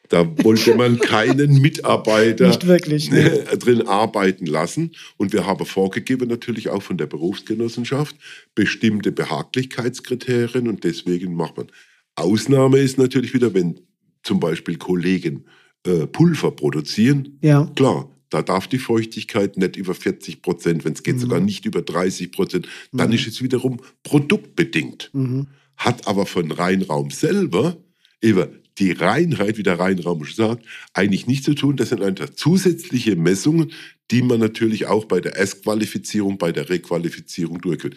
da 0.09 0.29
wollte 0.43 0.75
man 0.75 0.99
keinen 0.99 1.61
Mitarbeiter 1.61 2.61
wirklich. 2.67 3.09
Ne? 3.09 3.29
drin 3.59 3.87
arbeiten 3.87 4.45
lassen. 4.45 4.91
Und 5.17 5.31
wir 5.31 5.47
haben 5.47 5.65
vorgegeben, 5.65 6.27
natürlich 6.27 6.69
auch 6.69 6.83
von 6.83 6.97
der 6.97 7.07
Berufsgenossenschaft, 7.07 8.15
bestimmte 8.53 9.11
Behaglichkeitskriterien 9.11 10.67
und 10.67 10.83
deswegen 10.83 11.35
macht 11.35 11.57
man. 11.57 11.67
Ausnahme 12.15 12.79
ist 12.79 12.97
natürlich 12.97 13.33
wieder, 13.33 13.53
wenn 13.53 13.79
zum 14.23 14.39
Beispiel 14.39 14.77
Kollegen 14.77 15.45
äh, 15.85 16.07
Pulver 16.07 16.51
produzieren. 16.51 17.37
Ja. 17.41 17.65
Klar, 17.75 18.09
da 18.29 18.41
darf 18.41 18.67
die 18.67 18.79
Feuchtigkeit 18.79 19.57
nicht 19.57 19.75
über 19.75 19.93
40 19.93 20.41
Prozent, 20.41 20.85
wenn 20.85 20.93
es 20.93 21.03
geht 21.03 21.15
Mhm. 21.15 21.19
sogar 21.19 21.39
nicht 21.39 21.65
über 21.65 21.81
30 21.81 22.31
Prozent, 22.31 22.67
dann 22.91 23.09
Mhm. 23.09 23.15
ist 23.15 23.27
es 23.27 23.41
wiederum 23.41 23.79
produktbedingt 24.03 25.09
Mhm. 25.13 25.47
hat 25.77 26.07
aber 26.07 26.25
von 26.25 26.51
Reinraum 26.51 27.11
selber 27.11 27.77
über 28.21 28.49
die 28.79 28.91
Reinheit, 28.91 29.57
wie 29.57 29.63
der 29.63 29.77
Reinraum 29.77 30.23
schon 30.25 30.47
sagt, 30.47 30.65
eigentlich 30.93 31.27
nichts 31.27 31.45
zu 31.45 31.53
tun. 31.53 31.75
Das 31.75 31.89
sind 31.89 32.01
einfach 32.01 32.29
zusätzliche 32.31 33.15
Messungen, 33.15 33.71
die 34.09 34.23
man 34.23 34.39
natürlich 34.39 34.87
auch 34.87 35.05
bei 35.05 35.19
der 35.21 35.35
Erstqualifizierung, 35.35 36.37
bei 36.39 36.51
der 36.51 36.69
Requalifizierung 36.69 37.61
durchführt. 37.61 37.95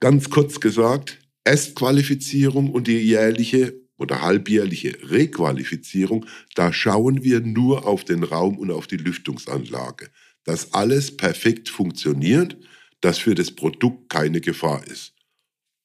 Ganz 0.00 0.28
kurz 0.30 0.60
gesagt, 0.60 1.18
Erstqualifizierung 1.44 2.70
und 2.70 2.86
die 2.88 2.98
jährliche 2.98 3.74
oder 3.98 4.22
halbjährliche 4.22 4.98
Requalifizierung, 5.10 6.26
da 6.54 6.72
schauen 6.72 7.22
wir 7.22 7.40
nur 7.40 7.86
auf 7.86 8.04
den 8.04 8.24
Raum 8.24 8.58
und 8.58 8.70
auf 8.70 8.86
die 8.86 8.96
Lüftungsanlage. 8.96 10.10
Dass 10.44 10.72
alles 10.74 11.16
perfekt 11.16 11.68
funktioniert, 11.68 12.56
dass 13.00 13.18
für 13.18 13.34
das 13.34 13.50
Produkt 13.50 14.08
keine 14.08 14.40
Gefahr 14.40 14.84
ist. 14.86 15.14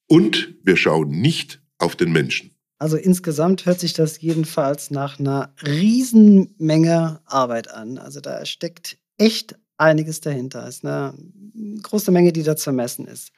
Und 0.07 0.55
wir 0.63 0.77
schauen 0.77 1.09
nicht 1.09 1.61
auf 1.77 1.95
den 1.95 2.11
Menschen. 2.11 2.51
Also 2.79 2.95
insgesamt 2.95 3.65
hört 3.65 3.79
sich 3.79 3.93
das 3.93 4.21
jedenfalls 4.21 4.91
nach 4.91 5.19
einer 5.19 5.53
Riesenmenge 5.65 7.21
Arbeit 7.25 7.71
an. 7.71 7.97
Also 7.97 8.19
da 8.21 8.45
steckt 8.45 8.97
echt 9.17 9.55
einiges 9.77 10.21
dahinter. 10.21 10.67
Es 10.67 10.77
ist 10.77 10.85
eine 10.85 11.13
große 11.81 12.11
Menge, 12.11 12.31
die 12.33 12.43
da 12.43 12.55
zu 12.55 12.71
messen 12.71 13.07
ist. 13.07 13.31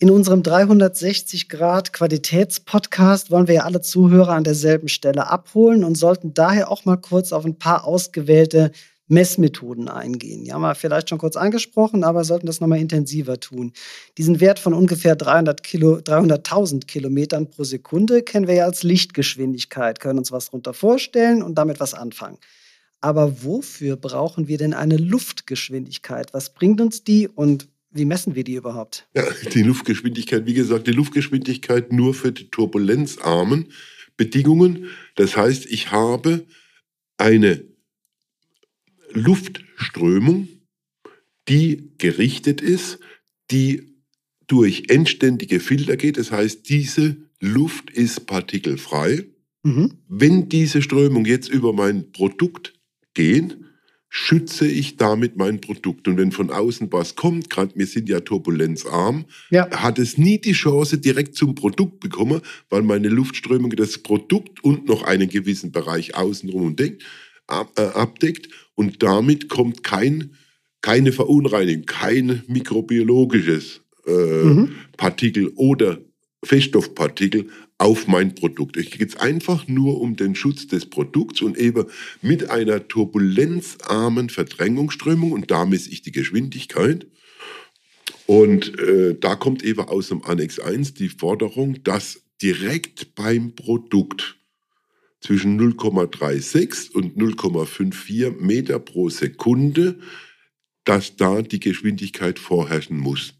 In 0.00 0.10
unserem 0.10 0.42
360 0.42 1.48
Grad 1.48 1.92
Qualitätspodcast 1.92 3.30
wollen 3.30 3.46
wir 3.46 3.54
ja 3.54 3.62
alle 3.62 3.80
Zuhörer 3.80 4.32
an 4.32 4.42
derselben 4.42 4.88
Stelle 4.88 5.28
abholen 5.30 5.84
und 5.84 5.94
sollten 5.94 6.34
daher 6.34 6.68
auch 6.70 6.84
mal 6.84 6.96
kurz 6.96 7.32
auf 7.32 7.44
ein 7.44 7.58
paar 7.58 7.84
ausgewählte 7.84 8.72
Messmethoden 9.06 9.88
eingehen. 9.88 10.44
Die 10.44 10.52
haben 10.52 10.62
wir 10.62 10.74
vielleicht 10.74 11.10
schon 11.10 11.18
kurz 11.18 11.36
angesprochen, 11.36 12.02
aber 12.02 12.24
sollten 12.24 12.46
das 12.46 12.60
nochmal 12.60 12.80
intensiver 12.80 13.38
tun. 13.38 13.72
Diesen 14.18 14.40
Wert 14.40 14.58
von 14.58 14.74
ungefähr 14.74 15.14
300 15.14 15.62
Kilo, 15.62 15.96
300.000 15.98 16.86
Kilometern 16.86 17.50
pro 17.50 17.62
Sekunde 17.62 18.22
kennen 18.22 18.48
wir 18.48 18.54
ja 18.54 18.64
als 18.64 18.82
Lichtgeschwindigkeit, 18.82 20.00
können 20.00 20.18
uns 20.18 20.32
was 20.32 20.46
darunter 20.46 20.74
vorstellen 20.74 21.42
und 21.42 21.56
damit 21.56 21.78
was 21.78 21.94
anfangen. 21.94 22.38
Aber 23.00 23.44
wofür 23.44 23.96
brauchen 23.96 24.48
wir 24.48 24.58
denn 24.58 24.72
eine 24.72 24.96
Luftgeschwindigkeit? 24.96 26.32
Was 26.32 26.54
bringt 26.54 26.80
uns 26.80 27.04
die 27.04 27.28
und 27.28 27.68
wie 27.94 28.04
messen 28.04 28.34
wir 28.34 28.44
die 28.44 28.54
überhaupt? 28.54 29.08
Ja, 29.14 29.24
die 29.54 29.62
Luftgeschwindigkeit, 29.62 30.46
wie 30.46 30.54
gesagt, 30.54 30.86
die 30.86 30.92
Luftgeschwindigkeit 30.92 31.92
nur 31.92 32.12
für 32.12 32.32
die 32.32 32.50
turbulenzarmen 32.50 33.68
Bedingungen. 34.16 34.88
Das 35.14 35.36
heißt, 35.36 35.66
ich 35.66 35.92
habe 35.92 36.44
eine 37.16 37.64
Luftströmung, 39.12 40.48
die 41.48 41.92
gerichtet 41.98 42.60
ist, 42.60 42.98
die 43.50 43.94
durch 44.46 44.84
endständige 44.88 45.60
Filter 45.60 45.96
geht. 45.96 46.18
Das 46.18 46.32
heißt, 46.32 46.68
diese 46.68 47.16
Luft 47.40 47.90
ist 47.90 48.26
partikelfrei. 48.26 49.24
Mhm. 49.62 49.98
Wenn 50.08 50.48
diese 50.48 50.82
Strömung 50.82 51.24
jetzt 51.24 51.48
über 51.48 51.72
mein 51.72 52.10
Produkt 52.12 52.74
geht, 53.14 53.56
schütze 54.16 54.68
ich 54.68 54.96
damit 54.96 55.36
mein 55.36 55.60
Produkt. 55.60 56.06
Und 56.06 56.18
wenn 56.18 56.30
von 56.30 56.50
außen 56.50 56.92
was 56.92 57.16
kommt, 57.16 57.50
gerade 57.50 57.72
wir 57.74 57.84
sind 57.84 58.08
ja 58.08 58.20
turbulenzarm, 58.20 59.24
ja. 59.50 59.68
hat 59.72 59.98
es 59.98 60.16
nie 60.18 60.38
die 60.40 60.52
Chance, 60.52 60.98
direkt 60.98 61.34
zum 61.34 61.56
Produkt 61.56 61.98
bekommen, 61.98 62.40
weil 62.70 62.82
meine 62.82 63.08
Luftströmung 63.08 63.70
das 63.70 63.98
Produkt 63.98 64.62
und 64.62 64.86
noch 64.86 65.02
einen 65.02 65.28
gewissen 65.28 65.72
Bereich 65.72 66.14
außenrum 66.14 66.76
äh, 66.78 66.94
abdeckt 67.48 68.48
und 68.76 69.02
damit 69.02 69.48
kommt 69.48 69.82
kein, 69.82 70.36
keine 70.80 71.10
Verunreinigung, 71.10 71.84
kein 71.84 72.44
mikrobiologisches 72.46 73.80
äh, 74.06 74.12
mhm. 74.12 74.76
Partikel 74.96 75.48
oder 75.56 75.98
Feststoffpartikel 76.44 77.48
auf 77.84 78.08
mein 78.08 78.34
Produkt. 78.34 78.78
Es 78.78 78.88
geht 78.88 79.20
einfach 79.20 79.68
nur 79.68 80.00
um 80.00 80.16
den 80.16 80.34
Schutz 80.34 80.66
des 80.66 80.86
Produkts 80.86 81.42
und 81.42 81.58
eben 81.58 81.84
mit 82.22 82.48
einer 82.48 82.88
turbulenzarmen 82.88 84.30
Verdrängungsströmung 84.30 85.32
und 85.32 85.50
da 85.50 85.66
messe 85.66 85.90
ich 85.90 86.00
die 86.00 86.10
Geschwindigkeit. 86.10 87.06
Und 88.26 88.78
äh, 88.80 89.14
da 89.20 89.36
kommt 89.36 89.62
eben 89.62 89.82
aus 89.82 90.08
dem 90.08 90.24
Annex 90.24 90.58
1 90.58 90.94
die 90.94 91.10
Forderung, 91.10 91.82
dass 91.84 92.22
direkt 92.40 93.14
beim 93.14 93.54
Produkt 93.54 94.38
zwischen 95.20 95.60
0,36 95.60 96.90
und 96.92 97.18
0,54 97.18 98.40
Meter 98.40 98.78
pro 98.78 99.10
Sekunde, 99.10 99.98
dass 100.84 101.16
da 101.16 101.42
die 101.42 101.60
Geschwindigkeit 101.60 102.38
vorherrschen 102.38 102.96
muss. 102.96 103.34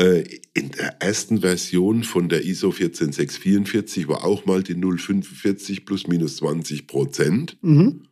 Äh, 0.00 0.40
in 0.54 0.70
der 0.70 1.02
ersten 1.02 1.42
Version 1.42 2.04
von 2.04 2.30
der 2.30 2.42
ISO 2.42 2.70
14644 2.70 4.08
war 4.08 4.24
auch 4.24 4.46
mal 4.46 4.62
die 4.62 4.74
045 4.74 5.84
plus 5.84 6.06
minus 6.06 6.36
20 6.36 6.86
Prozent, 6.86 7.58
mhm. 7.60 8.04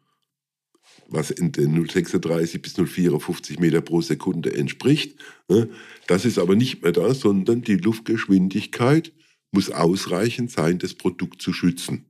was 1.08 1.30
in 1.30 1.50
den 1.50 1.86
036 1.86 2.60
bis 2.60 2.74
054 2.74 3.58
Meter 3.58 3.80
pro 3.80 4.02
Sekunde 4.02 4.54
entspricht. 4.54 5.18
Ne? 5.48 5.70
Das 6.06 6.26
ist 6.26 6.38
aber 6.38 6.56
nicht 6.56 6.82
mehr 6.82 6.92
da, 6.92 7.14
sondern 7.14 7.62
die 7.62 7.76
Luftgeschwindigkeit 7.76 9.14
muss 9.50 9.70
ausreichend 9.70 10.50
sein, 10.50 10.78
das 10.78 10.92
Produkt 10.92 11.40
zu 11.40 11.54
schützen. 11.54 12.04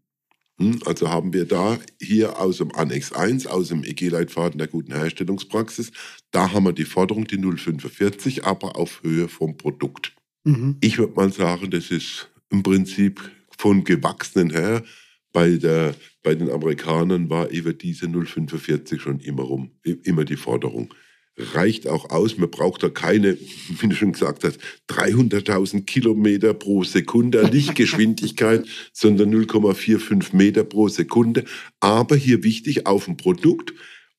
Hm, 0.59 0.81
also 0.87 1.09
haben 1.09 1.33
wir 1.33 1.45
da 1.45 1.79
hier 2.01 2.41
aus 2.41 2.59
dem 2.59 2.75
Annex 2.75 3.13
1, 3.13 3.47
aus 3.47 3.69
dem 3.69 3.85
EG-Leitfaden 3.85 4.59
der 4.59 4.67
guten 4.67 4.93
Herstellungspraxis, 4.93 5.93
da 6.31 6.53
haben 6.53 6.65
wir 6.65 6.73
die 6.73 6.85
Forderung, 6.85 7.27
die 7.27 7.39
045, 7.39 8.45
aber 8.45 8.77
auf 8.77 9.03
Höhe 9.03 9.29
vom 9.29 9.57
Produkt. 9.57 10.15
Mhm. 10.45 10.77
Ich 10.81 10.99
würde 10.99 11.15
mal 11.15 11.33
sagen, 11.33 11.71
das 11.71 11.91
ist 11.91 12.31
im 12.51 12.63
Prinzip 12.63 13.21
von 13.57 13.85
Gewachsenen 13.85 14.51
her. 14.51 14.85
Bei, 15.33 15.57
der, 15.57 15.95
bei 16.23 16.35
den 16.35 16.51
Amerikanern 16.51 17.29
war 17.29 17.51
eben 17.51 17.77
diese 17.77 18.09
045 18.09 19.01
schon 19.01 19.21
immer 19.21 19.43
rum, 19.43 19.71
immer 19.83 20.25
die 20.25 20.37
Forderung 20.37 20.93
reicht 21.39 21.87
auch 21.87 22.11
aus. 22.11 22.37
Man 22.37 22.51
braucht 22.51 22.83
da 22.83 22.89
keine, 22.89 23.37
wie 23.81 23.89
du 23.89 23.95
schon 23.95 24.13
gesagt 24.13 24.45
hast, 24.45 24.59
300.000 24.89 25.85
Kilometer 25.85 26.55
pro 26.55 26.85
Sekunde 26.85 27.43
Lichtgeschwindigkeit, 27.43 28.67
sondern 28.93 29.33
0,45 29.35 30.35
Meter 30.37 30.65
pro 30.65 30.89
Sekunde. 30.89 31.45
Aber 31.81 32.17
hier 32.17 32.43
wichtig 32.43 32.87
auf 32.87 33.07
dem 33.07 33.17
Produkt. 33.17 33.73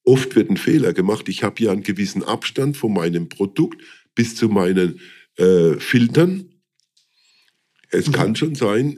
Oft 0.09 0.35
wird 0.35 0.49
ein 0.49 0.57
Fehler 0.57 0.91
gemacht. 0.91 1.29
Ich 1.29 1.43
habe 1.43 1.53
hier 1.59 1.71
einen 1.71 1.83
gewissen 1.83 2.23
Abstand 2.23 2.75
von 2.75 2.91
meinem 2.91 3.29
Produkt 3.29 3.83
bis 4.15 4.35
zu 4.35 4.49
meinen 4.49 4.99
äh, 5.35 5.75
Filtern. 5.75 6.49
Es 7.91 8.07
mhm. 8.07 8.11
kann 8.13 8.35
schon 8.35 8.55
sein, 8.55 8.97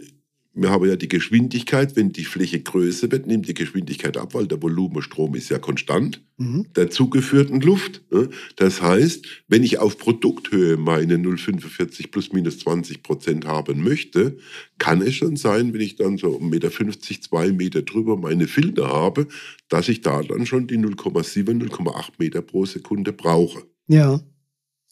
wir 0.53 0.69
haben 0.69 0.85
ja 0.85 0.97
die 0.97 1.07
Geschwindigkeit, 1.07 1.95
wenn 1.95 2.11
die 2.11 2.25
Fläche 2.25 2.59
größer 2.59 3.09
wird, 3.09 3.25
nimmt 3.25 3.47
die 3.47 3.53
Geschwindigkeit 3.53 4.17
ab, 4.17 4.33
weil 4.33 4.47
der 4.47 4.61
Volumenstrom 4.61 5.33
ist 5.35 5.49
ja 5.49 5.59
konstant 5.59 6.21
mhm. 6.37 6.65
der 6.75 6.89
zugeführten 6.89 7.61
Luft. 7.61 8.01
Ne? 8.11 8.29
Das 8.57 8.81
heißt, 8.81 9.25
wenn 9.47 9.63
ich 9.63 9.79
auf 9.79 9.97
Produkthöhe 9.97 10.75
meine 10.75 11.15
0,45 11.15 12.11
plus 12.11 12.33
minus 12.33 12.59
20 12.59 13.01
Prozent 13.01 13.45
haben 13.45 13.81
möchte, 13.81 14.37
kann 14.77 15.01
es 15.01 15.15
schon 15.15 15.37
sein, 15.37 15.73
wenn 15.73 15.81
ich 15.81 15.95
dann 15.95 16.17
so 16.17 16.37
1,50 16.37 16.43
Meter, 16.49 16.69
2 16.69 17.51
Meter 17.53 17.81
drüber 17.83 18.17
meine 18.17 18.47
Filter 18.47 18.89
habe, 18.89 19.27
dass 19.69 19.87
ich 19.87 20.01
da 20.01 20.21
dann 20.21 20.45
schon 20.45 20.67
die 20.67 20.77
0,7, 20.77 21.45
0,8 21.45 22.09
Meter 22.17 22.41
pro 22.41 22.65
Sekunde 22.65 23.13
brauche. 23.13 23.63
Ja, 23.87 24.19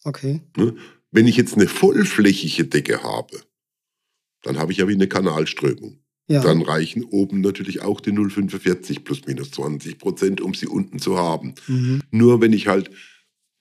okay. 0.06 0.39
Ne? 0.56 0.76
Wenn 1.12 1.28
ich 1.28 1.36
jetzt 1.36 1.56
eine 1.56 1.67
vollflächige 1.67 2.65
Decke 2.65 3.04
habe, 3.04 3.41
dann 4.43 4.58
habe 4.58 4.71
ich 4.71 4.78
ja 4.78 4.88
wie 4.88 4.93
eine 4.93 5.08
Kanalströmung. 5.08 5.99
Ja. 6.28 6.41
Dann 6.41 6.62
reichen 6.62 7.04
oben 7.04 7.41
natürlich 7.41 7.82
auch 7.82 7.99
die 8.02 8.12
0,45 8.12 9.04
plus 9.04 9.25
minus 9.25 9.52
20 9.52 9.97
Prozent, 9.97 10.41
um 10.41 10.54
sie 10.54 10.67
unten 10.67 10.99
zu 10.99 11.17
haben. 11.17 11.56
Mhm. 11.67 12.02
Nur 12.12 12.39
wenn 12.39 12.54
ich 12.54 12.67
halt 12.67 12.91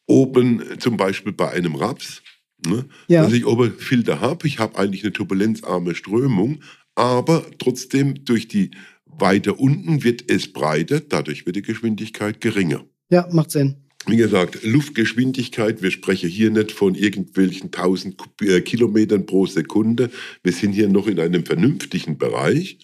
oben 0.06 0.62
zum 0.78 0.98
Beispiel 0.98 1.32
bei 1.32 1.50
einem 1.50 1.76
Raps, 1.76 2.22
ne, 2.66 2.84
ja. 3.06 3.22
dass 3.22 3.32
ich 3.32 3.46
oben 3.46 3.72
Filter 3.72 4.20
habe, 4.20 4.46
ich 4.46 4.58
habe 4.58 4.78
eigentlich 4.78 5.02
eine 5.02 5.14
turbulenzarme 5.14 5.94
Strömung, 5.94 6.60
aber 6.94 7.46
trotzdem 7.58 8.24
durch 8.24 8.48
die 8.48 8.70
weiter 9.06 9.58
unten 9.58 10.04
wird 10.04 10.30
es 10.30 10.52
breiter, 10.52 11.00
dadurch 11.00 11.46
wird 11.46 11.56
die 11.56 11.62
Geschwindigkeit 11.62 12.40
geringer. 12.42 12.84
Ja, 13.08 13.26
macht 13.32 13.50
Sinn 13.50 13.87
wie 14.08 14.16
gesagt, 14.16 14.62
Luftgeschwindigkeit, 14.62 15.82
wir 15.82 15.90
sprechen 15.90 16.28
hier 16.28 16.50
nicht 16.50 16.72
von 16.72 16.94
irgendwelchen 16.94 17.66
1000 17.66 18.16
äh, 18.42 18.60
Kilometern 18.60 19.26
pro 19.26 19.46
Sekunde. 19.46 20.10
Wir 20.42 20.52
sind 20.52 20.72
hier 20.72 20.88
noch 20.88 21.06
in 21.06 21.20
einem 21.20 21.44
vernünftigen 21.44 22.18
Bereich. 22.18 22.78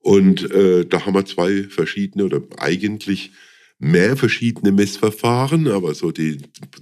Und 0.00 0.50
äh, 0.50 0.84
da 0.84 1.06
haben 1.06 1.14
wir 1.14 1.24
zwei 1.24 1.64
verschiedene 1.64 2.24
oder 2.24 2.42
eigentlich 2.58 3.32
mehr 3.78 4.16
verschiedene 4.16 4.72
Messverfahren, 4.72 5.68
aber 5.68 5.94
so 5.94 6.12
die 6.12 6.38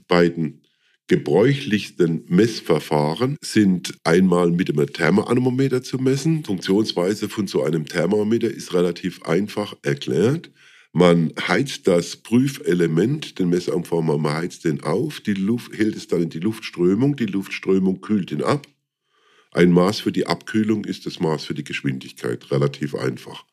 beiden 0.09 0.63
gebräuchlichsten 1.09 2.25
Messverfahren 2.29 3.37
sind 3.43 3.95
einmal 4.05 4.51
mit 4.51 4.71
einem 4.71 4.93
Thermoanemometer 4.93 5.83
zu 5.83 5.99
messen. 5.99 6.45
Funktionsweise 6.45 7.29
von 7.29 7.47
so 7.47 7.63
einem 7.63 7.87
Thermometer 7.87 8.51
ist 8.51 8.73
relativ 8.73 9.23
einfach 9.23 9.77
erklärt. 9.83 10.51
Man 10.95 11.33
heizt 11.49 11.89
das 11.89 12.17
Prüfelement, 12.17 13.39
den 13.39 13.49
Messumformer, 13.49 14.19
man 14.19 14.35
heizt 14.35 14.67
den 14.67 14.83
auf, 14.83 15.21
die 15.21 15.33
Luft 15.33 15.73
hält 15.73 15.97
es 15.97 16.07
dann 16.07 16.23
in 16.23 16.29
die 16.29 16.39
Luftströmung, 16.39 17.17
die 17.17 17.25
Luftströmung 17.25 18.03
kühlt 18.03 18.31
ihn 18.31 18.43
ab. 18.43 18.67
Ein 19.53 19.73
Maß 19.73 20.01
für 20.01 20.13
die 20.13 20.27
Abkühlung 20.27 20.85
ist 20.85 21.07
das 21.07 21.19
Maß 21.19 21.47
für 21.47 21.55
die 21.55 21.65
Geschwindigkeit, 21.65 22.51
relativ 22.51 22.95
einfach. 22.95 23.47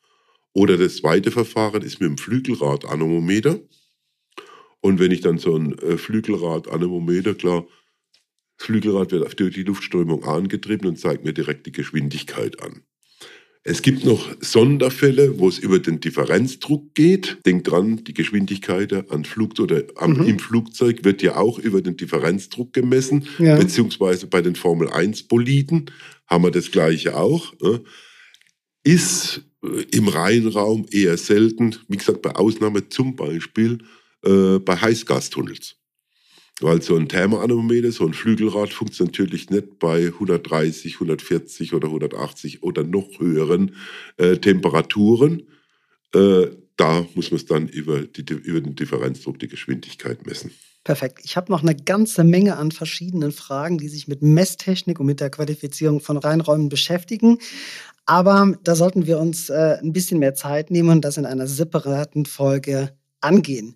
Oder 0.52 0.78
das 0.78 0.98
zweite 0.98 1.32
Verfahren 1.32 1.82
ist 1.82 2.02
mit 2.02 2.10
dem 2.10 2.18
Flügelrad-Anemometer. 2.18 3.62
Und 4.82 5.00
wenn 5.00 5.12
ich 5.12 5.22
dann 5.22 5.38
so 5.38 5.56
ein 5.56 5.78
äh, 5.80 5.98
Flügelrad-Anemometer, 5.98 7.36
klar, 7.36 7.66
das 8.58 8.66
Flügelrad 8.66 9.12
wird 9.12 9.40
durch 9.40 9.56
die 9.56 9.64
Luftströmung 9.64 10.26
angetrieben 10.26 10.88
und 10.88 11.00
zeigt 11.00 11.24
mir 11.24 11.34
direkt 11.34 11.66
die 11.66 11.72
Geschwindigkeit 11.72 12.62
an. 12.62 12.84
Es 13.64 13.82
gibt 13.82 14.06
noch 14.06 14.36
Sonderfälle, 14.40 15.38
wo 15.38 15.50
es 15.50 15.60
über 15.60 15.80
den 15.80 16.00
Differenzdruck 16.00 16.96
geht. 16.96 17.38
Denkt 17.46 17.70
dran, 17.70 18.04
die 18.06 18.14
Geschwindigkeit 18.14 19.12
an 19.12 19.26
Flug 19.26 19.60
oder 19.60 19.84
am, 19.96 20.14
mhm. 20.14 20.28
im 20.28 20.40
Flugzeug 20.40 21.04
wird 21.04 21.22
ja 21.22 21.36
auch 21.36 21.60
über 21.60 21.82
den 21.82 21.98
Differenzdruck 21.98 22.72
gemessen, 22.74 23.28
ja. 23.38 23.58
beziehungsweise 23.58 24.28
bei 24.28 24.42
den 24.42 24.56
Formel 24.56 24.90
1 24.90 25.24
Boliden 25.24 25.92
haben 26.26 26.44
wir 26.46 26.52
das 26.52 26.72
gleiche 26.72 27.18
auch. 27.18 27.54
Ist 28.84 29.42
äh, 29.64 29.84
im 29.92 30.08
Rheinraum 30.08 30.86
eher 30.90 31.18
selten, 31.18 31.76
wie 31.90 31.98
gesagt, 31.98 32.22
bei 32.22 32.36
Ausnahme 32.36 32.88
zum 32.88 33.16
Beispiel 33.16 33.80
äh, 34.24 34.60
bei 34.60 34.78
Heißgastunnels. 34.78 35.79
Weil 36.62 36.82
so 36.82 36.96
ein 36.96 37.08
Thermoanemometer, 37.08 37.92
so 37.92 38.06
ein 38.06 38.14
Flügelrad 38.14 38.70
funktioniert 38.70 39.18
natürlich 39.18 39.50
nicht 39.50 39.80
bei 39.80 40.08
130, 40.08 40.96
140 40.96 41.74
oder 41.74 41.88
180 41.88 42.64
oder 42.64 42.84
noch 42.84 43.20
höheren 43.20 43.76
äh, 44.18 44.38
Temperaturen. 44.38 45.44
Äh, 46.14 46.48
da 46.76 47.06
muss 47.16 47.32
man 47.32 47.38
es 47.38 47.46
dann 47.46 47.68
über, 47.68 48.02
die, 48.02 48.22
über 48.34 48.62
den 48.62 48.76
Differenzdruck, 48.76 49.40
die 49.40 49.48
Geschwindigkeit 49.48 50.26
messen. 50.26 50.52
Perfekt. 50.84 51.20
Ich 51.24 51.36
habe 51.36 51.52
noch 51.52 51.62
eine 51.62 51.76
ganze 51.76 52.24
Menge 52.24 52.58
an 52.58 52.72
verschiedenen 52.72 53.32
Fragen, 53.32 53.78
die 53.78 53.90
sich 53.90 54.08
mit 54.08 54.22
Messtechnik 54.22 55.00
und 55.00 55.06
mit 55.06 55.20
der 55.20 55.30
Qualifizierung 55.30 56.00
von 56.00 56.18
Reinräumen 56.18 56.70
beschäftigen. 56.70 57.38
Aber 58.06 58.58
da 58.64 58.76
sollten 58.76 59.06
wir 59.06 59.20
uns 59.20 59.50
äh, 59.50 59.78
ein 59.82 59.94
bisschen 59.94 60.20
mehr 60.20 60.34
Zeit 60.34 60.72
nehmen 60.72 60.90
und 60.90 61.06
das 61.06 61.18
in 61.18 61.28
einer 61.28 61.48
separaten 61.48 62.26
Folge 62.26 62.98
angehen. 63.22 63.76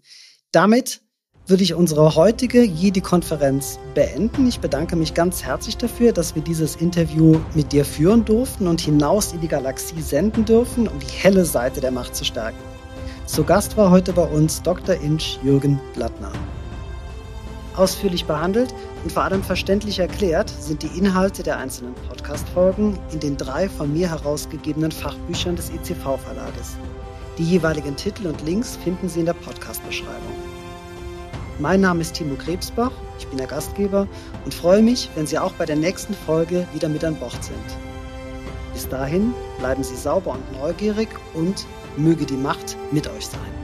Damit 0.51 1.02
würde 1.45 1.63
ich 1.63 1.73
unsere 1.73 2.15
heutige 2.15 2.63
Jedi-Konferenz 2.63 3.77
beenden. 3.95 4.47
Ich 4.47 4.61
bedanke 4.61 4.95
mich 4.95 5.13
ganz 5.13 5.43
herzlich 5.43 5.75
dafür, 5.75 6.13
dass 6.13 6.35
wir 6.35 6.41
dieses 6.41 6.77
Interview 6.77 7.37
mit 7.53 7.73
dir 7.73 7.83
führen 7.83 8.23
durften 8.23 8.67
und 8.67 8.79
hinaus 8.79 9.33
in 9.33 9.41
die 9.41 9.49
Galaxie 9.49 10.01
senden 10.01 10.45
dürfen, 10.45 10.87
um 10.87 10.99
die 10.99 11.05
helle 11.05 11.43
Seite 11.43 11.81
der 11.81 11.91
Macht 11.91 12.15
zu 12.15 12.23
stärken. 12.23 12.57
Zu 13.25 13.43
Gast 13.43 13.75
war 13.75 13.91
heute 13.91 14.13
bei 14.13 14.23
uns 14.23 14.61
Dr. 14.61 14.95
Inch 14.95 15.37
Jürgen 15.43 15.79
Blattner. 15.93 16.31
Ausführlich 17.75 18.25
behandelt 18.25 18.73
und 19.03 19.11
vor 19.11 19.23
allem 19.23 19.43
verständlich 19.43 19.99
erklärt 19.99 20.49
sind 20.49 20.83
die 20.83 20.97
Inhalte 20.97 21.43
der 21.43 21.57
einzelnen 21.57 21.95
Podcast-Folgen 22.07 22.97
in 23.11 23.19
den 23.19 23.35
drei 23.35 23.67
von 23.67 23.91
mir 23.91 24.09
herausgegebenen 24.09 24.91
Fachbüchern 24.91 25.55
des 25.55 25.71
ECV-Verlages. 25.71 26.77
Die 27.37 27.43
jeweiligen 27.43 27.95
Titel 27.95 28.27
und 28.27 28.45
Links 28.45 28.77
finden 28.83 29.09
Sie 29.09 29.21
in 29.21 29.25
der 29.25 29.33
Podcast-Beschreibung. 29.33 30.52
Mein 31.59 31.81
Name 31.81 32.01
ist 32.01 32.15
Timo 32.15 32.35
Krebsbach, 32.35 32.91
ich 33.19 33.27
bin 33.27 33.37
der 33.37 33.45
Gastgeber 33.45 34.07
und 34.43 34.53
freue 34.53 34.81
mich, 34.81 35.09
wenn 35.13 35.27
Sie 35.27 35.37
auch 35.37 35.53
bei 35.53 35.65
der 35.65 35.75
nächsten 35.75 36.15
Folge 36.15 36.67
wieder 36.73 36.89
mit 36.89 37.03
an 37.03 37.15
Bord 37.15 37.43
sind. 37.43 37.77
Bis 38.73 38.89
dahin 38.89 39.35
bleiben 39.59 39.83
Sie 39.83 39.95
sauber 39.95 40.31
und 40.31 40.59
neugierig 40.59 41.09
und 41.35 41.67
möge 41.95 42.25
die 42.25 42.37
Macht 42.37 42.75
mit 42.91 43.07
euch 43.07 43.27
sein. 43.27 43.62